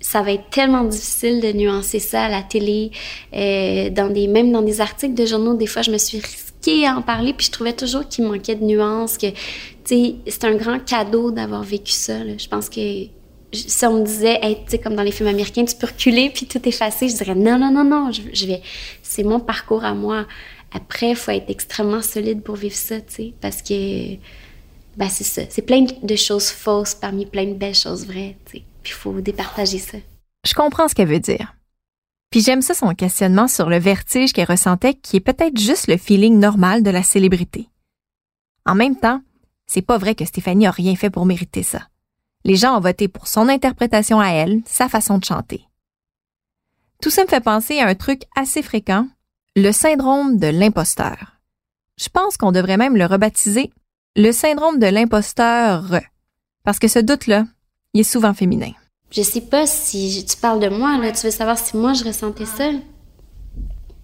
[0.00, 2.90] Ça va être tellement difficile de nuancer ça à la télé,
[3.34, 5.54] euh, dans des, même dans des articles de journaux.
[5.54, 8.56] Des fois, je me suis risquée à en parler, puis je trouvais toujours qu'il manquait
[8.56, 9.36] de nuances, que, tu
[9.84, 12.18] sais, c'est un grand cadeau d'avoir vécu ça.
[12.24, 12.32] là.
[12.36, 13.06] Je pense que
[13.52, 16.46] si on me disait, tu sais, comme dans les films américains, tu peux reculer puis
[16.46, 18.62] tout effacer, je dirais non, non, non, non, je, je vais,
[19.02, 20.26] c'est mon parcours à moi.
[20.72, 24.14] Après, il faut être extrêmement solide pour vivre ça, tu sais, parce que,
[24.96, 25.42] ben, c'est ça.
[25.50, 28.64] C'est plein de choses fausses parmi plein de belles choses vraies, tu sais.
[28.82, 29.98] Puis il faut départager ça.
[30.46, 31.54] Je comprends ce qu'elle veut dire.
[32.30, 35.98] Puis j'aime ça son questionnement sur le vertige qu'elle ressentait qui est peut-être juste le
[35.98, 37.68] feeling normal de la célébrité.
[38.64, 39.20] En même temps,
[39.66, 41.86] c'est pas vrai que Stéphanie a rien fait pour mériter ça.
[42.44, 45.66] Les gens ont voté pour son interprétation à elle, sa façon de chanter.
[47.00, 49.08] Tout ça me fait penser à un truc assez fréquent,
[49.56, 51.40] le syndrome de l'imposteur.
[51.98, 53.70] Je pense qu'on devrait même le rebaptiser
[54.14, 56.00] le syndrome de l'imposteur,
[56.64, 57.46] parce que ce doute-là,
[57.94, 58.72] il est souvent féminin.
[59.10, 61.12] Je sais pas si tu parles de moi, là.
[61.12, 62.70] Tu veux savoir si moi je ressentais ça?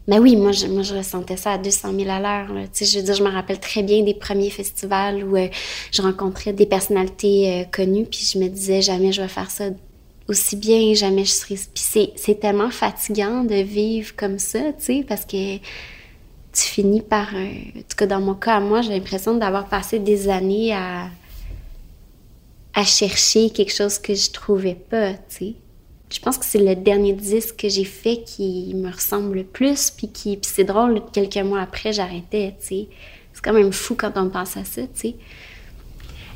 [0.08, 2.48] Ben oui, moi je, moi, je ressentais ça à 200 000 à l'heure.
[2.72, 5.48] Tu sais, je veux dire, je me rappelle très bien des premiers festivals où euh,
[5.92, 9.64] je rencontrais des personnalités euh, connues, puis je me disais jamais je vais faire ça
[10.26, 11.56] aussi bien, jamais je serai.
[11.56, 17.34] Puis c'est, tellement fatigant de vivre comme ça, tu sais, parce que tu finis par.
[17.34, 17.44] euh,
[17.76, 21.10] en tout cas, dans mon cas, moi, j'ai l'impression d'avoir passé des années à
[22.74, 25.54] à chercher quelque chose que je trouvais pas, tu sais.
[26.10, 29.90] Je pense que c'est le dernier disque que j'ai fait qui me ressemble le plus,
[29.90, 32.86] puis qui, puis c'est drôle, quelques mois après, j'arrêtais, tu sais.
[33.34, 35.14] C'est quand même fou quand on pense à ça, tu sais.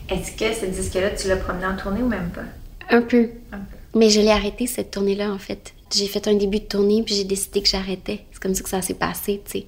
[0.08, 2.44] Est-ce que ce disque-là, tu l'as promené en tournée ou même pas?
[2.90, 3.30] Un peu.
[3.50, 3.98] Un peu.
[3.98, 5.72] Mais je l'ai arrêté, cette tournée-là, en fait.
[5.94, 8.20] J'ai fait un début de tournée, puis j'ai décidé que j'arrêtais.
[8.30, 9.66] C'est comme ça que ça s'est passé, tu sais.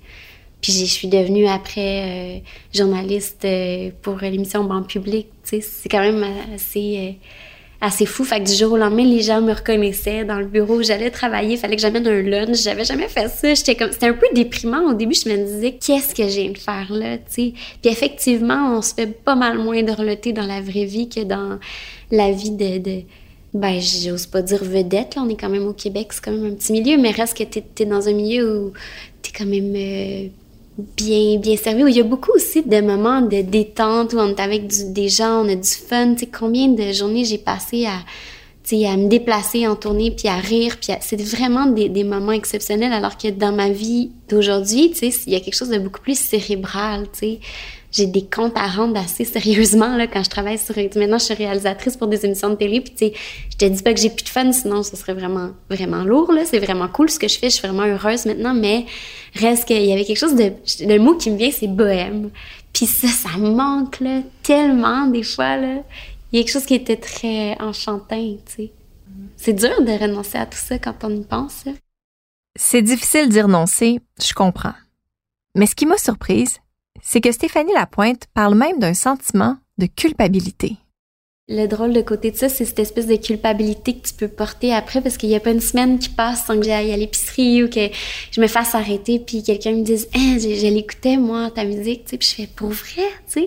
[0.60, 2.38] Puis je suis devenue après euh,
[2.72, 5.60] journaliste euh, pour l'émission Banque public, tu sais.
[5.60, 7.26] C'est quand même assez, euh,
[7.84, 8.24] assez fou.
[8.24, 11.10] Fait que du jour au lendemain, les gens me reconnaissaient dans le bureau où j'allais
[11.10, 11.54] travailler.
[11.54, 12.62] Il fallait que j'amène un lunch.
[12.62, 13.54] J'avais jamais fait ça.
[13.54, 13.92] J'étais comme...
[13.92, 15.14] C'était un peu déprimant au début.
[15.14, 17.52] Je me disais, qu'est-ce que j'ai de faire là, tu sais?
[17.82, 21.20] Puis effectivement, on se fait pas mal moins de reloter dans la vraie vie que
[21.20, 21.58] dans
[22.10, 22.78] la vie de...
[22.78, 23.02] de
[23.52, 25.22] ben, j'ose pas dire vedette, là.
[25.24, 27.44] On est quand même au Québec, c'est quand même un petit milieu, mais reste que
[27.44, 28.72] t'es es dans un milieu où
[29.22, 30.26] t'es quand même euh,
[30.78, 34.40] bien, bien servi, il y a beaucoup aussi de moments de détente, où on est
[34.40, 36.14] avec des gens, on a du fun.
[36.14, 37.98] Tu sais, combien de journées j'ai passé à
[38.72, 43.18] à me déplacer en tournée, puis à rire, puis c'est vraiment des, moments exceptionnels, alors
[43.18, 47.06] que dans ma vie d'aujourd'hui, tu il y a quelque chose de beaucoup plus cérébral,
[47.16, 47.36] tu.
[47.96, 50.74] J'ai des comptes à rendre assez sérieusement, là, quand je travaille sur...
[50.76, 53.16] Maintenant, je suis réalisatrice pour des émissions de télé, puis tu
[53.52, 56.32] je te dis pas que j'ai plus de fun, sinon ce serait vraiment, vraiment lourd,
[56.32, 56.44] là.
[56.44, 58.86] C'est vraiment cool ce que je fais, je suis vraiment heureuse maintenant, mais
[59.34, 60.52] reste qu'il y avait quelque chose de...
[60.80, 62.30] Le mot qui me vient, c'est bohème.
[62.72, 65.84] Puis ça, ça manque, là, tellement, des fois, là.
[66.32, 68.72] Il y a quelque chose qui était très enchantin, tu sais.
[69.36, 71.64] C'est dur de renoncer à tout ça quand on y pense.
[72.56, 74.74] C'est difficile d'y renoncer, je comprends.
[75.54, 76.58] Mais ce qui m'a surprise,
[77.04, 80.76] c'est que Stéphanie Lapointe parle même d'un sentiment de culpabilité.
[81.46, 84.72] Le drôle de côté de ça, c'est cette espèce de culpabilité que tu peux porter
[84.72, 87.62] après parce qu'il n'y a pas une semaine qui passe sans que j'aille à l'épicerie
[87.62, 87.90] ou que
[88.30, 92.16] je me fasse arrêter puis quelqu'un me dise Hein, je, l'écoutais moi ta musique, tu
[92.16, 93.42] puis je fais pour vrai, tu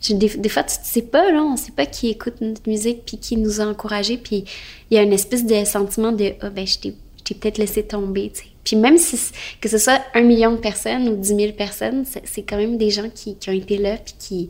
[0.00, 0.14] sais?
[0.14, 3.36] Des, fois, tu ne sais pas, on sait pas qui écoute notre musique puis qui
[3.36, 4.44] nous a encouragés puis
[4.90, 7.58] il y a une espèce de sentiment de ah ben je t'ai je t'ai peut-être
[7.58, 8.51] laissé tomber, tu sais.
[8.64, 9.18] Puis même si
[9.60, 12.90] que ce soit un million de personnes ou dix mille personnes, c'est quand même des
[12.90, 14.48] gens qui, qui ont été là puis qui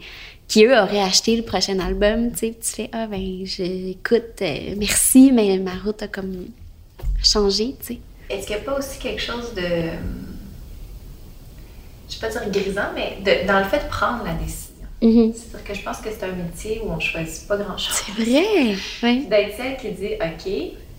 [0.49, 4.43] qui eux auraient acheté le prochain album, tu sais, puis tu fais ah ben j'écoute,
[4.43, 6.47] euh, merci, mais ma route a comme
[7.23, 7.99] changé, tu sais.
[8.29, 9.63] Est-ce qu'il n'y a pas aussi quelque chose de.
[12.11, 14.69] Je vais pas dire grisant, mais de- dans le fait de prendre la décision?
[15.01, 15.33] Mhm.
[15.35, 18.03] C'est-à-dire que je pense que c'est un métier où on choisit pas grand-chose.
[18.07, 19.27] C'est vrai, oui.
[19.27, 20.53] D'être celle qui dit OK,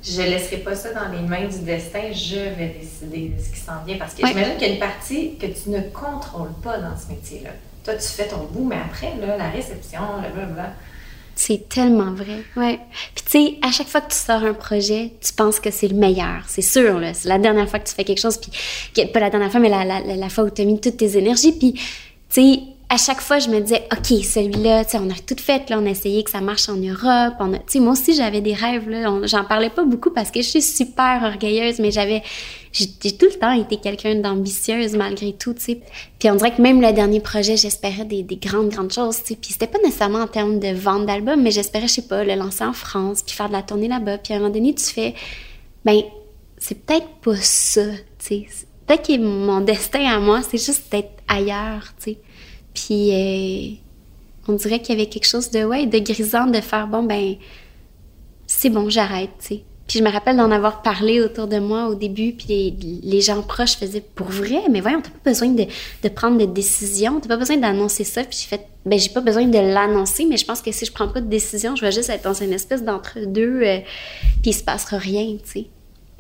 [0.04, 3.60] je laisserai pas ça dans les mains du destin, je vais décider de ce qui
[3.60, 3.98] s'en vient.
[3.98, 7.10] Parce que j'imagine qu'il y a une partie que tu ne contrôles pas dans ce
[7.12, 7.52] métier-là.
[7.84, 10.74] Toi, tu fais ton bout, mais après, là, la réception, le blablabla.
[11.36, 12.80] C'est tellement vrai, ouais.
[13.16, 15.88] Puis tu sais, à chaque fois que tu sors un projet, tu penses que c'est
[15.88, 17.14] le meilleur, c'est sûr, là.
[17.16, 19.70] C'est la dernière fois que tu fais quelque chose, puis pas la dernière fois, mais
[19.70, 21.54] la, la, la- la fois où tu as mis toutes tes énergies.
[21.54, 21.82] Puis, tu
[22.30, 22.60] sais,
[22.94, 25.90] à chaque fois, je me disais, OK, celui-là, on a tout fait, là, on a
[25.90, 27.34] essayé que ça marche en Europe.
[27.40, 28.88] On a, moi aussi, j'avais des rêves,
[29.24, 32.22] J'en parlais pas beaucoup parce que je suis super orgueilleuse, mais j'avais,
[32.72, 35.80] j'ai tout le temps été quelqu'un d'ambitieuse malgré tout, tu sais.
[36.20, 39.30] Puis on dirait que même le dernier projet, j'espérais des, des grandes, grandes choses, tu
[39.30, 39.36] sais.
[39.42, 42.36] Puis c'était pas nécessairement en termes de vente d'albums, mais j'espérais, je sais pas, le
[42.36, 44.20] lancer en France, puis faire de la tournée là-bas.
[44.20, 45.16] Puis à un moment donné, tu fais,
[45.84, 46.00] ben,
[46.60, 47.86] c'est peut-être pas ça,
[48.20, 48.48] tu sais.
[48.86, 52.18] Peut-être que mon destin à moi, c'est juste d'être ailleurs, tu sais.
[52.74, 53.76] Puis euh,
[54.48, 57.36] on dirait qu'il y avait quelque chose de, ouais, de grisant de faire, bon, ben,
[58.48, 59.64] c'est bon, j'arrête, tu sais.
[59.88, 63.42] Puis je me rappelle d'en avoir parlé autour de moi au début, puis les, gens
[63.42, 65.66] proches faisaient pour vrai, mais voyons, t'as pas besoin de,
[66.04, 68.24] de prendre de décision, t'as pas besoin d'annoncer ça.
[68.24, 70.94] Puis j'ai fait, ben j'ai pas besoin de l'annoncer, mais je pense que si je
[70.94, 73.80] prends pas de décision, je vais juste être dans une espèce d'entre-deux, euh,
[74.42, 75.66] puis il se passera rien, tu sais.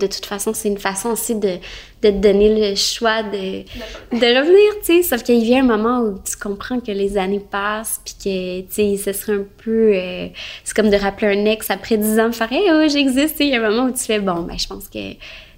[0.03, 1.57] De toute façon, c'est une façon aussi de,
[2.01, 3.63] de te donner le choix de,
[4.11, 5.03] de revenir, tu sais.
[5.03, 8.97] Sauf qu'il vient un moment où tu comprends que les années passent, puis que, tu
[8.97, 9.93] sais, ce serait un peu...
[9.95, 10.27] euh,
[10.63, 13.55] c'est comme de rappeler un ex après 10 ans, faire «Hey, oh, j'existe!» Il y
[13.55, 14.99] a un moment où tu fais «Bon, ben, je pense que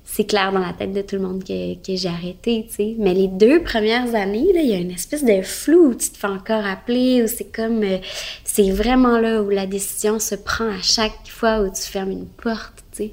[0.07, 2.95] c'est clair dans la tête de tout le monde que, que j'ai arrêté, tu sais.»
[2.99, 6.17] Mais les deux premières années, il y a une espèce de flou où tu te
[6.17, 7.83] fais encore appeler, où c'est comme...
[7.83, 7.97] euh,
[8.43, 12.27] c'est vraiment là où la décision se prend à chaque fois où tu fermes une
[12.27, 13.11] porte, tu sais.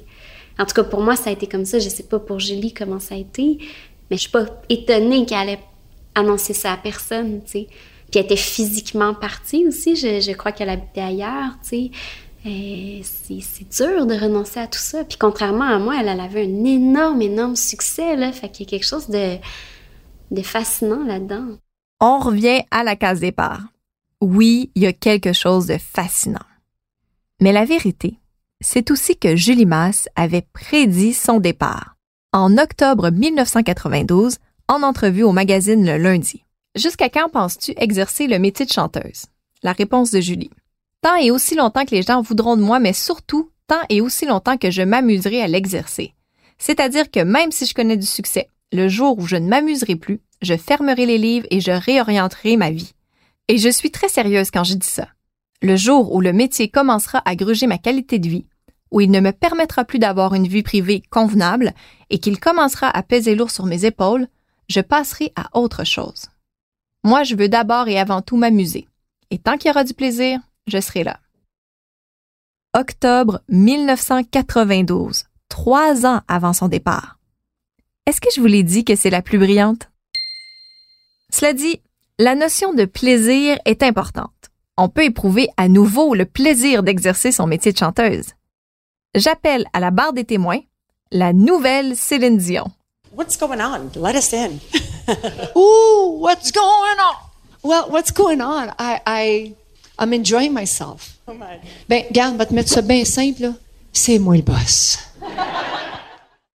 [0.59, 1.79] En tout cas, pour moi, ça a été comme ça.
[1.79, 3.57] Je sais pas pour Julie comment ça a été,
[4.09, 5.59] mais je suis pas étonnée qu'elle allait
[6.15, 7.67] annoncer ça à personne, tu sais.
[8.11, 9.95] Puis elle était physiquement partie aussi.
[9.95, 11.91] Je, je crois qu'elle habitait ailleurs, tu sais.
[12.45, 15.03] Euh, c'est c'est dur de renoncer à tout ça.
[15.05, 18.31] Puis contrairement à moi, elle, elle avait un énorme, énorme succès, là.
[18.31, 19.37] Fait qu'il y a quelque chose de,
[20.29, 21.57] de fascinant là-dedans.
[21.99, 23.61] On revient à la case départ.
[24.21, 26.39] Oui, il y a quelque chose de fascinant.
[27.39, 28.15] Mais la vérité,
[28.63, 31.95] c'est aussi que Julie Masse avait prédit son départ.
[32.31, 34.37] En octobre 1992,
[34.69, 36.45] en entrevue au magazine Le Lundi.
[36.75, 39.25] Jusqu'à quand penses-tu exercer le métier de chanteuse?
[39.61, 40.49] La réponse de Julie.
[41.01, 44.25] Tant et aussi longtemps que les gens voudront de moi, mais surtout tant et aussi
[44.25, 46.13] longtemps que je m'amuserai à l'exercer.
[46.57, 50.21] C'est-à-dire que même si je connais du succès, le jour où je ne m'amuserai plus,
[50.41, 52.93] je fermerai les livres et je réorienterai ma vie.
[53.49, 55.09] Et je suis très sérieuse quand je dis ça.
[55.61, 58.45] Le jour où le métier commencera à gruger ma qualité de vie,
[58.93, 61.73] où il ne me permettra plus d'avoir une vie privée convenable
[62.11, 64.27] et qu'il commencera à peser lourd sur mes épaules,
[64.69, 66.27] je passerai à autre chose.
[67.03, 68.87] Moi, je veux d'abord et avant tout m'amuser.
[69.31, 71.19] Et tant qu'il y aura du plaisir, je serai là.
[72.75, 77.17] Octobre 1992, trois ans avant son départ.
[78.05, 79.89] Est-ce que je vous l'ai dit que c'est la plus brillante?
[81.31, 81.81] Cela dit,
[82.19, 84.51] la notion de plaisir est importante.
[84.77, 88.33] On peut éprouver à nouveau le plaisir d'exercer son métier de chanteuse.
[89.15, 90.59] J'appelle à la barre des témoins
[91.11, 92.71] la nouvelle Céline Dion.
[93.15, 93.91] What's going on?
[93.95, 94.59] Let us in.
[95.55, 97.15] Ooh, what's going on?
[97.61, 98.69] Well, what's going on?
[98.79, 99.55] I, I,
[99.99, 101.19] I'm enjoying myself.
[101.87, 103.53] Ben, regarde, on va te mettre ça bien simple, là.
[103.91, 104.97] c'est moi le boss.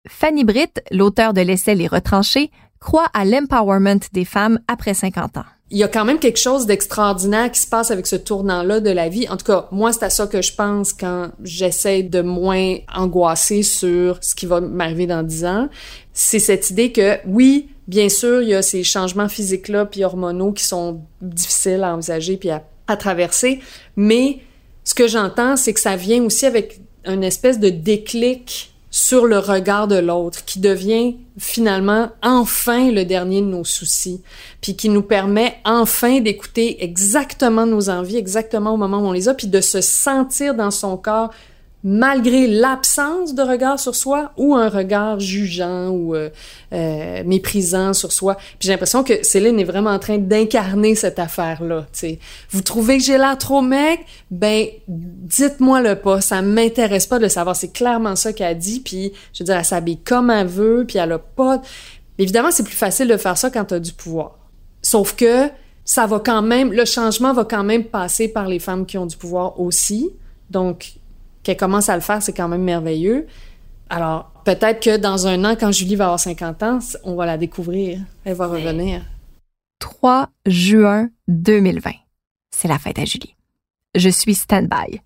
[0.08, 5.46] Fanny Britt, l'auteur de l'essai Les retranchés, croit à l'empowerment des femmes après 50 ans.
[5.72, 8.92] Il y a quand même quelque chose d'extraordinaire qui se passe avec ce tournant-là de
[8.92, 9.28] la vie.
[9.30, 13.64] En tout cas, moi, c'est à ça que je pense quand j'essaie de moins angoisser
[13.64, 15.70] sur ce qui va m'arriver dans 10 ans.
[16.14, 20.52] C'est cette idée que, oui, bien sûr, il y a ces changements physiques-là puis hormonaux
[20.52, 23.60] qui sont difficiles à envisager puis à, à traverser,
[23.96, 24.42] mais
[24.84, 29.40] ce que j'entends, c'est que ça vient aussi avec une espèce de déclic sur le
[29.40, 34.22] regard de l'autre, qui devient finalement enfin le dernier de nos soucis,
[34.62, 39.28] puis qui nous permet enfin d'écouter exactement nos envies, exactement au moment où on les
[39.28, 41.30] a, puis de se sentir dans son corps
[41.88, 46.32] malgré l'absence de regard sur soi ou un regard jugeant ou euh,
[46.74, 48.34] euh, méprisant sur soi.
[48.34, 51.86] Puis j'ai l'impression que Céline est vraiment en train d'incarner cette affaire-là.
[52.50, 54.00] Vous trouvez que j'ai l'air trop mec?
[54.32, 56.22] Ben, dites-moi le pas.
[56.22, 57.56] Ça m'intéresse pas de le savoir.
[57.56, 58.80] C'est clairement ça qu'elle dit.
[58.80, 60.86] Puis, je veux dire, elle s'habille comme elle veut.
[60.88, 61.62] Puis elle a pas...
[62.18, 64.40] Évidemment, c'est plus facile de faire ça quand tu as du pouvoir.
[64.82, 65.50] Sauf que
[65.84, 66.74] ça va quand même...
[66.74, 70.10] Le changement va quand même passer par les femmes qui ont du pouvoir aussi.
[70.50, 70.96] Donc,
[71.46, 73.28] qu'elle commence à le faire, c'est quand même merveilleux.
[73.90, 77.38] Alors, peut-être que dans un an, quand Julie va avoir 50 ans, on va la
[77.38, 78.00] découvrir.
[78.26, 79.04] Elle va revenir.
[79.80, 81.92] 3 juin 2020.
[82.50, 83.36] C'est la fête à Julie.
[83.94, 85.02] Je suis stand-by.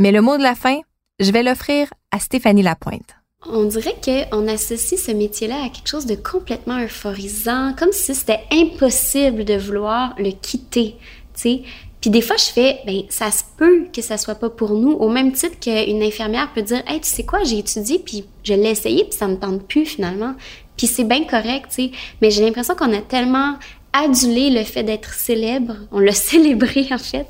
[0.00, 0.80] Mais le mot de la fin,
[1.20, 3.14] je vais l'offrir à Stéphanie Lapointe.
[3.46, 8.40] On dirait qu'on associe ce métier-là à quelque chose de complètement euphorisant, comme si c'était
[8.50, 10.96] impossible de vouloir le quitter.
[11.34, 11.62] Tu sais,
[12.04, 14.92] puis des fois, je fais, ben ça se peut que ça soit pas pour nous,
[14.92, 18.52] au même titre qu'une infirmière peut dire, hey, tu sais quoi, j'ai étudié, puis je
[18.52, 20.34] l'ai essayé, puis ça me tente plus finalement.
[20.76, 21.90] Puis c'est bien correct, tu sais.
[22.20, 23.54] Mais j'ai l'impression qu'on a tellement
[23.94, 27.26] adulé le fait d'être célèbre, on l'a célébré en fait.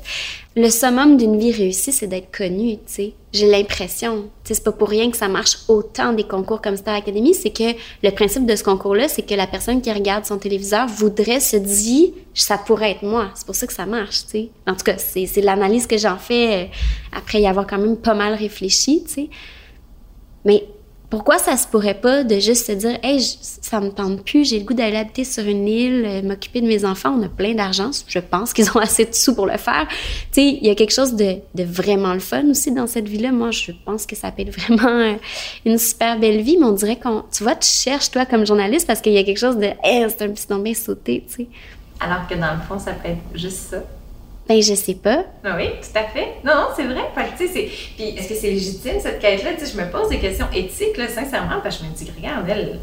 [0.57, 3.13] Le summum d'une vie réussie, c'est d'être connu, tu sais.
[3.33, 6.77] J'ai l'impression, tu sais, c'est pas pour rien que ça marche autant des concours comme
[6.77, 10.23] Star Academy, c'est que le principe de ce concours-là, c'est que la personne qui regarde
[10.23, 13.31] son téléviseur voudrait se dire, ça pourrait être moi.
[13.35, 14.49] C'est pour ça que ça marche, tu sais.
[14.65, 16.67] En tout cas, c'est l'analyse que j'en fais euh,
[17.11, 19.29] après y avoir quand même pas mal réfléchi, tu sais.
[20.45, 20.63] Mais
[21.09, 24.59] pourquoi ça se pourrait pas de juste se dire, hey, ça me tente plus, j'ai
[24.59, 27.53] le goût d'aller habiter sur une île, euh, m'occuper de mes enfants, on a plein
[27.53, 29.87] d'argent, je pense qu'ils ont assez de sous pour le faire.
[29.89, 29.95] Tu
[30.31, 33.31] sais, il y a quelque chose de, de, vraiment le fun aussi dans cette vie-là.
[33.31, 35.13] Moi, je pense que ça peut être vraiment euh,
[35.65, 38.87] une super belle vie, mais on dirait qu'on, tu vois, tu cherches toi comme journaliste
[38.87, 41.35] parce qu'il y a quelque chose de, hey, c'est un petit nom bien sauté, tu
[41.35, 41.47] sais.
[41.99, 43.77] Alors que dans le fond, ça peut être juste ça.
[44.47, 45.25] Ben, je sais pas.
[45.43, 46.35] Ah oui, tout à fait.
[46.43, 47.01] Non, non, c'est vrai.
[47.37, 47.47] c'est...
[47.47, 49.51] Puis, est-ce que c'est légitime, cette quête-là?
[49.59, 52.79] Je me pose des questions éthiques, là, sincèrement, parce que je me dis, regarde, elle,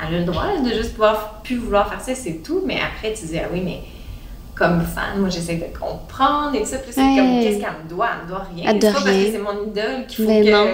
[0.00, 2.62] elle a le droit de juste pouvoir, plus vouloir faire ça, c'est tout.
[2.64, 3.80] Mais après, tu dis, ah oui, mais
[4.54, 6.78] comme fan, moi, j'essaie de comprendre et tout ça.
[6.78, 8.08] Puis, c'est comme, qu'est-ce qu'elle me doit?
[8.18, 8.70] Elle me doit rien.
[8.70, 10.68] Elle c'est pas parce que c'est mon idole qu'il faut Ben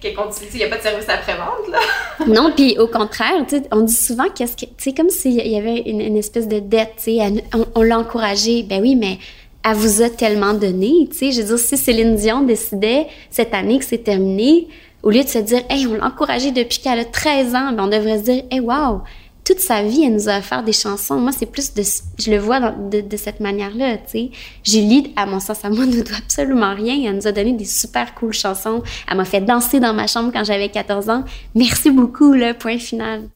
[0.00, 0.48] qu'elle continue.
[0.52, 1.78] Il n'y a pas de service après-vente, là.
[2.26, 5.34] non, puis au contraire, tu sais, on dit souvent qu'est-ce que, tu sais, comme s'il
[5.34, 8.62] y avait une, une espèce de dette, tu sais, on, on l'a encouragée.
[8.62, 9.18] Ben oui, mais
[9.62, 11.32] elle vous a tellement donné, tu sais.
[11.32, 14.68] Je veux dire, si Céline Dion décidait cette année que c'est terminé,
[15.02, 17.84] au lieu de se dire, hey, on l'a encouragée depuis qu'elle a 13 ans, ben
[17.84, 19.02] on devrait se dire, hey, wow,
[19.44, 21.16] toute sa vie, elle nous a offert des chansons.
[21.16, 21.82] Moi, c'est plus de,
[22.18, 24.30] je le vois de, de cette manière-là, tu sais.
[24.64, 27.10] Julie, à mon sens, à moi, ne doit absolument rien.
[27.10, 28.82] Elle nous a donné des super cool chansons.
[29.10, 31.24] Elle m'a fait danser dans ma chambre quand j'avais 14 ans.
[31.54, 33.28] Merci beaucoup, le point final.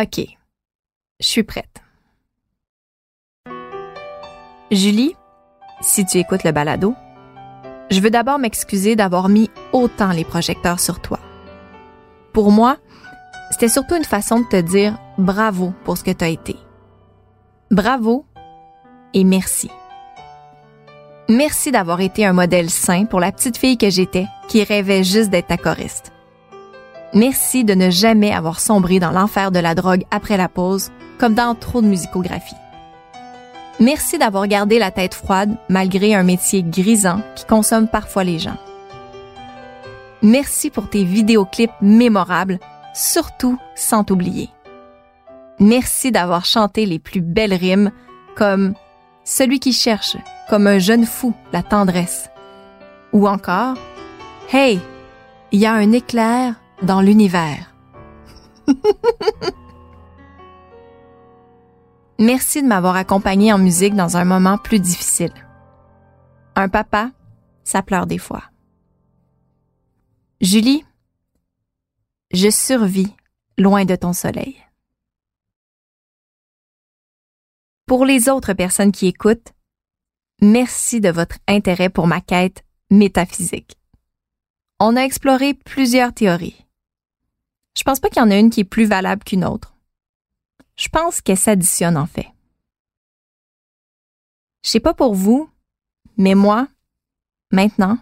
[0.00, 0.20] OK.
[1.20, 1.82] Je suis prête.
[4.70, 5.16] Julie,
[5.80, 6.94] si tu écoutes le balado,
[7.90, 11.18] je veux d'abord m'excuser d'avoir mis autant les projecteurs sur toi.
[12.34, 12.76] Pour moi,
[13.50, 16.54] c'était surtout une façon de te dire bravo pour ce que tu as été.
[17.70, 18.26] Bravo
[19.14, 19.70] et merci.
[21.30, 25.30] Merci d'avoir été un modèle sain pour la petite fille que j'étais qui rêvait juste
[25.30, 26.12] d'être ta choriste.
[27.14, 31.32] Merci de ne jamais avoir sombré dans l'enfer de la drogue après la pause, comme
[31.32, 32.54] dans trop de musicographie.
[33.80, 38.56] Merci d'avoir gardé la tête froide malgré un métier grisant qui consomme parfois les gens.
[40.20, 42.58] Merci pour tes vidéoclips mémorables,
[42.92, 44.50] surtout sans t'oublier.
[45.60, 47.92] Merci d'avoir chanté les plus belles rimes
[48.36, 48.74] comme
[49.24, 50.16] Celui qui cherche,
[50.48, 52.30] comme un jeune fou, la tendresse.
[53.12, 53.74] Ou encore
[54.52, 54.80] Hey,
[55.52, 57.74] il y a un éclair dans l'univers.
[62.20, 65.32] Merci de m'avoir accompagné en musique dans un moment plus difficile.
[66.56, 67.12] Un papa,
[67.62, 68.42] ça pleure des fois.
[70.40, 70.84] Julie,
[72.32, 73.14] je survis
[73.56, 74.56] loin de ton soleil.
[77.86, 79.52] Pour les autres personnes qui écoutent,
[80.42, 83.78] merci de votre intérêt pour ma quête métaphysique.
[84.80, 86.66] On a exploré plusieurs théories.
[87.76, 89.77] Je pense pas qu'il y en a une qui est plus valable qu'une autre.
[90.78, 92.28] Je pense qu'elles s'additionnent en fait.
[94.62, 95.50] Je sais pas pour vous,
[96.16, 96.68] mais moi,
[97.50, 97.98] maintenant,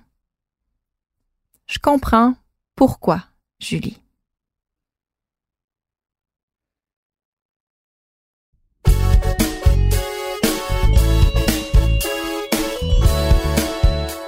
[1.67, 2.35] je comprends
[2.75, 3.25] pourquoi,
[3.59, 3.99] Julie.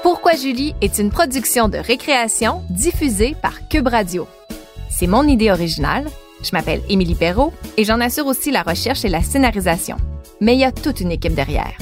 [0.02, 4.26] Pourquoi Julie est une production de récréation diffusée par Cube Radio.
[4.88, 6.08] C'est mon idée originale.
[6.42, 9.96] Je m'appelle Émilie Perrault et j'en assure aussi la recherche et la scénarisation.
[10.40, 11.72] Mais il y a toute une équipe derrière.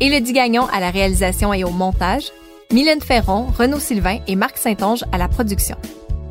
[0.00, 2.32] Élodie Gagnon à la réalisation et au montage,
[2.72, 5.76] Mylène Ferron, Renaud Sylvain et Marc Saint-Onge à la production.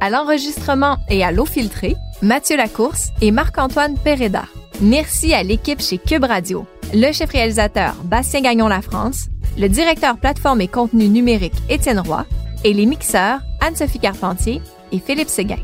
[0.02, 4.44] À l'enregistrement et à l'eau filtrée, Mathieu Lacourse et Marc-Antoine Pereda.
[4.82, 9.28] Merci à l'équipe chez Cube Radio, le chef réalisateur Bastien Gagnon La France,
[9.58, 12.26] le directeur plateforme et contenu numérique Étienne Roy
[12.64, 14.62] et les mixeurs Anne-Sophie Carpentier
[14.92, 15.60] et Philippe Séguin.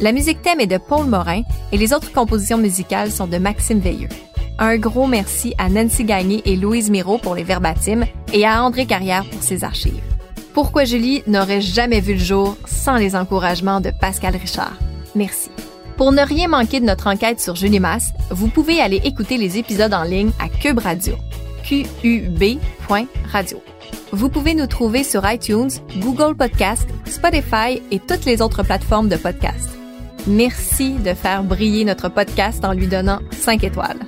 [0.00, 1.42] La musique thème est de Paul Morin
[1.72, 4.10] et les autres compositions musicales sont de Maxime Veilleux.
[4.58, 8.84] Un gros merci à Nancy Gagné et Louise Miro pour les verbatims et à André
[8.84, 10.02] Carrière pour ses archives.
[10.52, 14.76] Pourquoi Julie n'aurait jamais vu le jour sans les encouragements de Pascal Richard?
[15.14, 15.50] Merci.
[15.96, 19.56] Pour ne rien manquer de notre enquête sur Julie Masse, vous pouvez aller écouter les
[19.56, 21.16] épisodes en ligne à Cube Radio.
[24.12, 29.16] Vous pouvez nous trouver sur iTunes, Google Podcast, Spotify et toutes les autres plateformes de
[29.16, 29.75] podcast.
[30.26, 34.00] Merci de faire briller notre podcast en lui donnant 5 étoiles.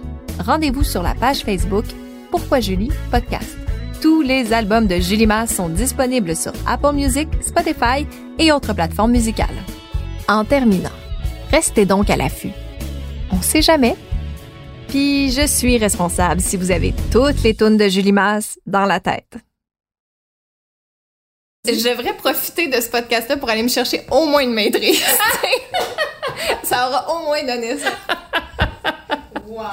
[0.45, 1.85] Rendez-vous sur la page Facebook
[2.33, 3.57] Pourquoi Julie Podcast.
[4.03, 8.05] Tous les albums de Julie Masse sont disponibles sur Apple Music, Spotify
[8.39, 9.47] et autres plateformes musicales.
[10.29, 10.91] En terminant,
[11.53, 12.53] restez donc à l'affût.
[13.31, 13.95] On sait jamais.
[14.89, 18.99] Puis je suis responsable si vous avez toutes les tunes de Julie Masse dans la
[18.99, 19.39] tête.
[21.75, 25.05] Je devrais profiter de ce podcast-là pour aller me chercher au moins une maîtrise.
[26.63, 27.91] ça aura au moins donné ça.
[29.47, 29.65] Wow.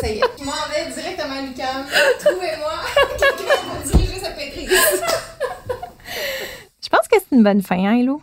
[0.00, 1.86] Ça y est, je m'en vais directement à l'UQAM.
[2.24, 2.72] Trouvez-moi
[3.18, 4.70] quelqu'un pour diriger cette maîtrise.
[6.82, 8.22] Je pense que c'est une bonne fin, hein, Hello?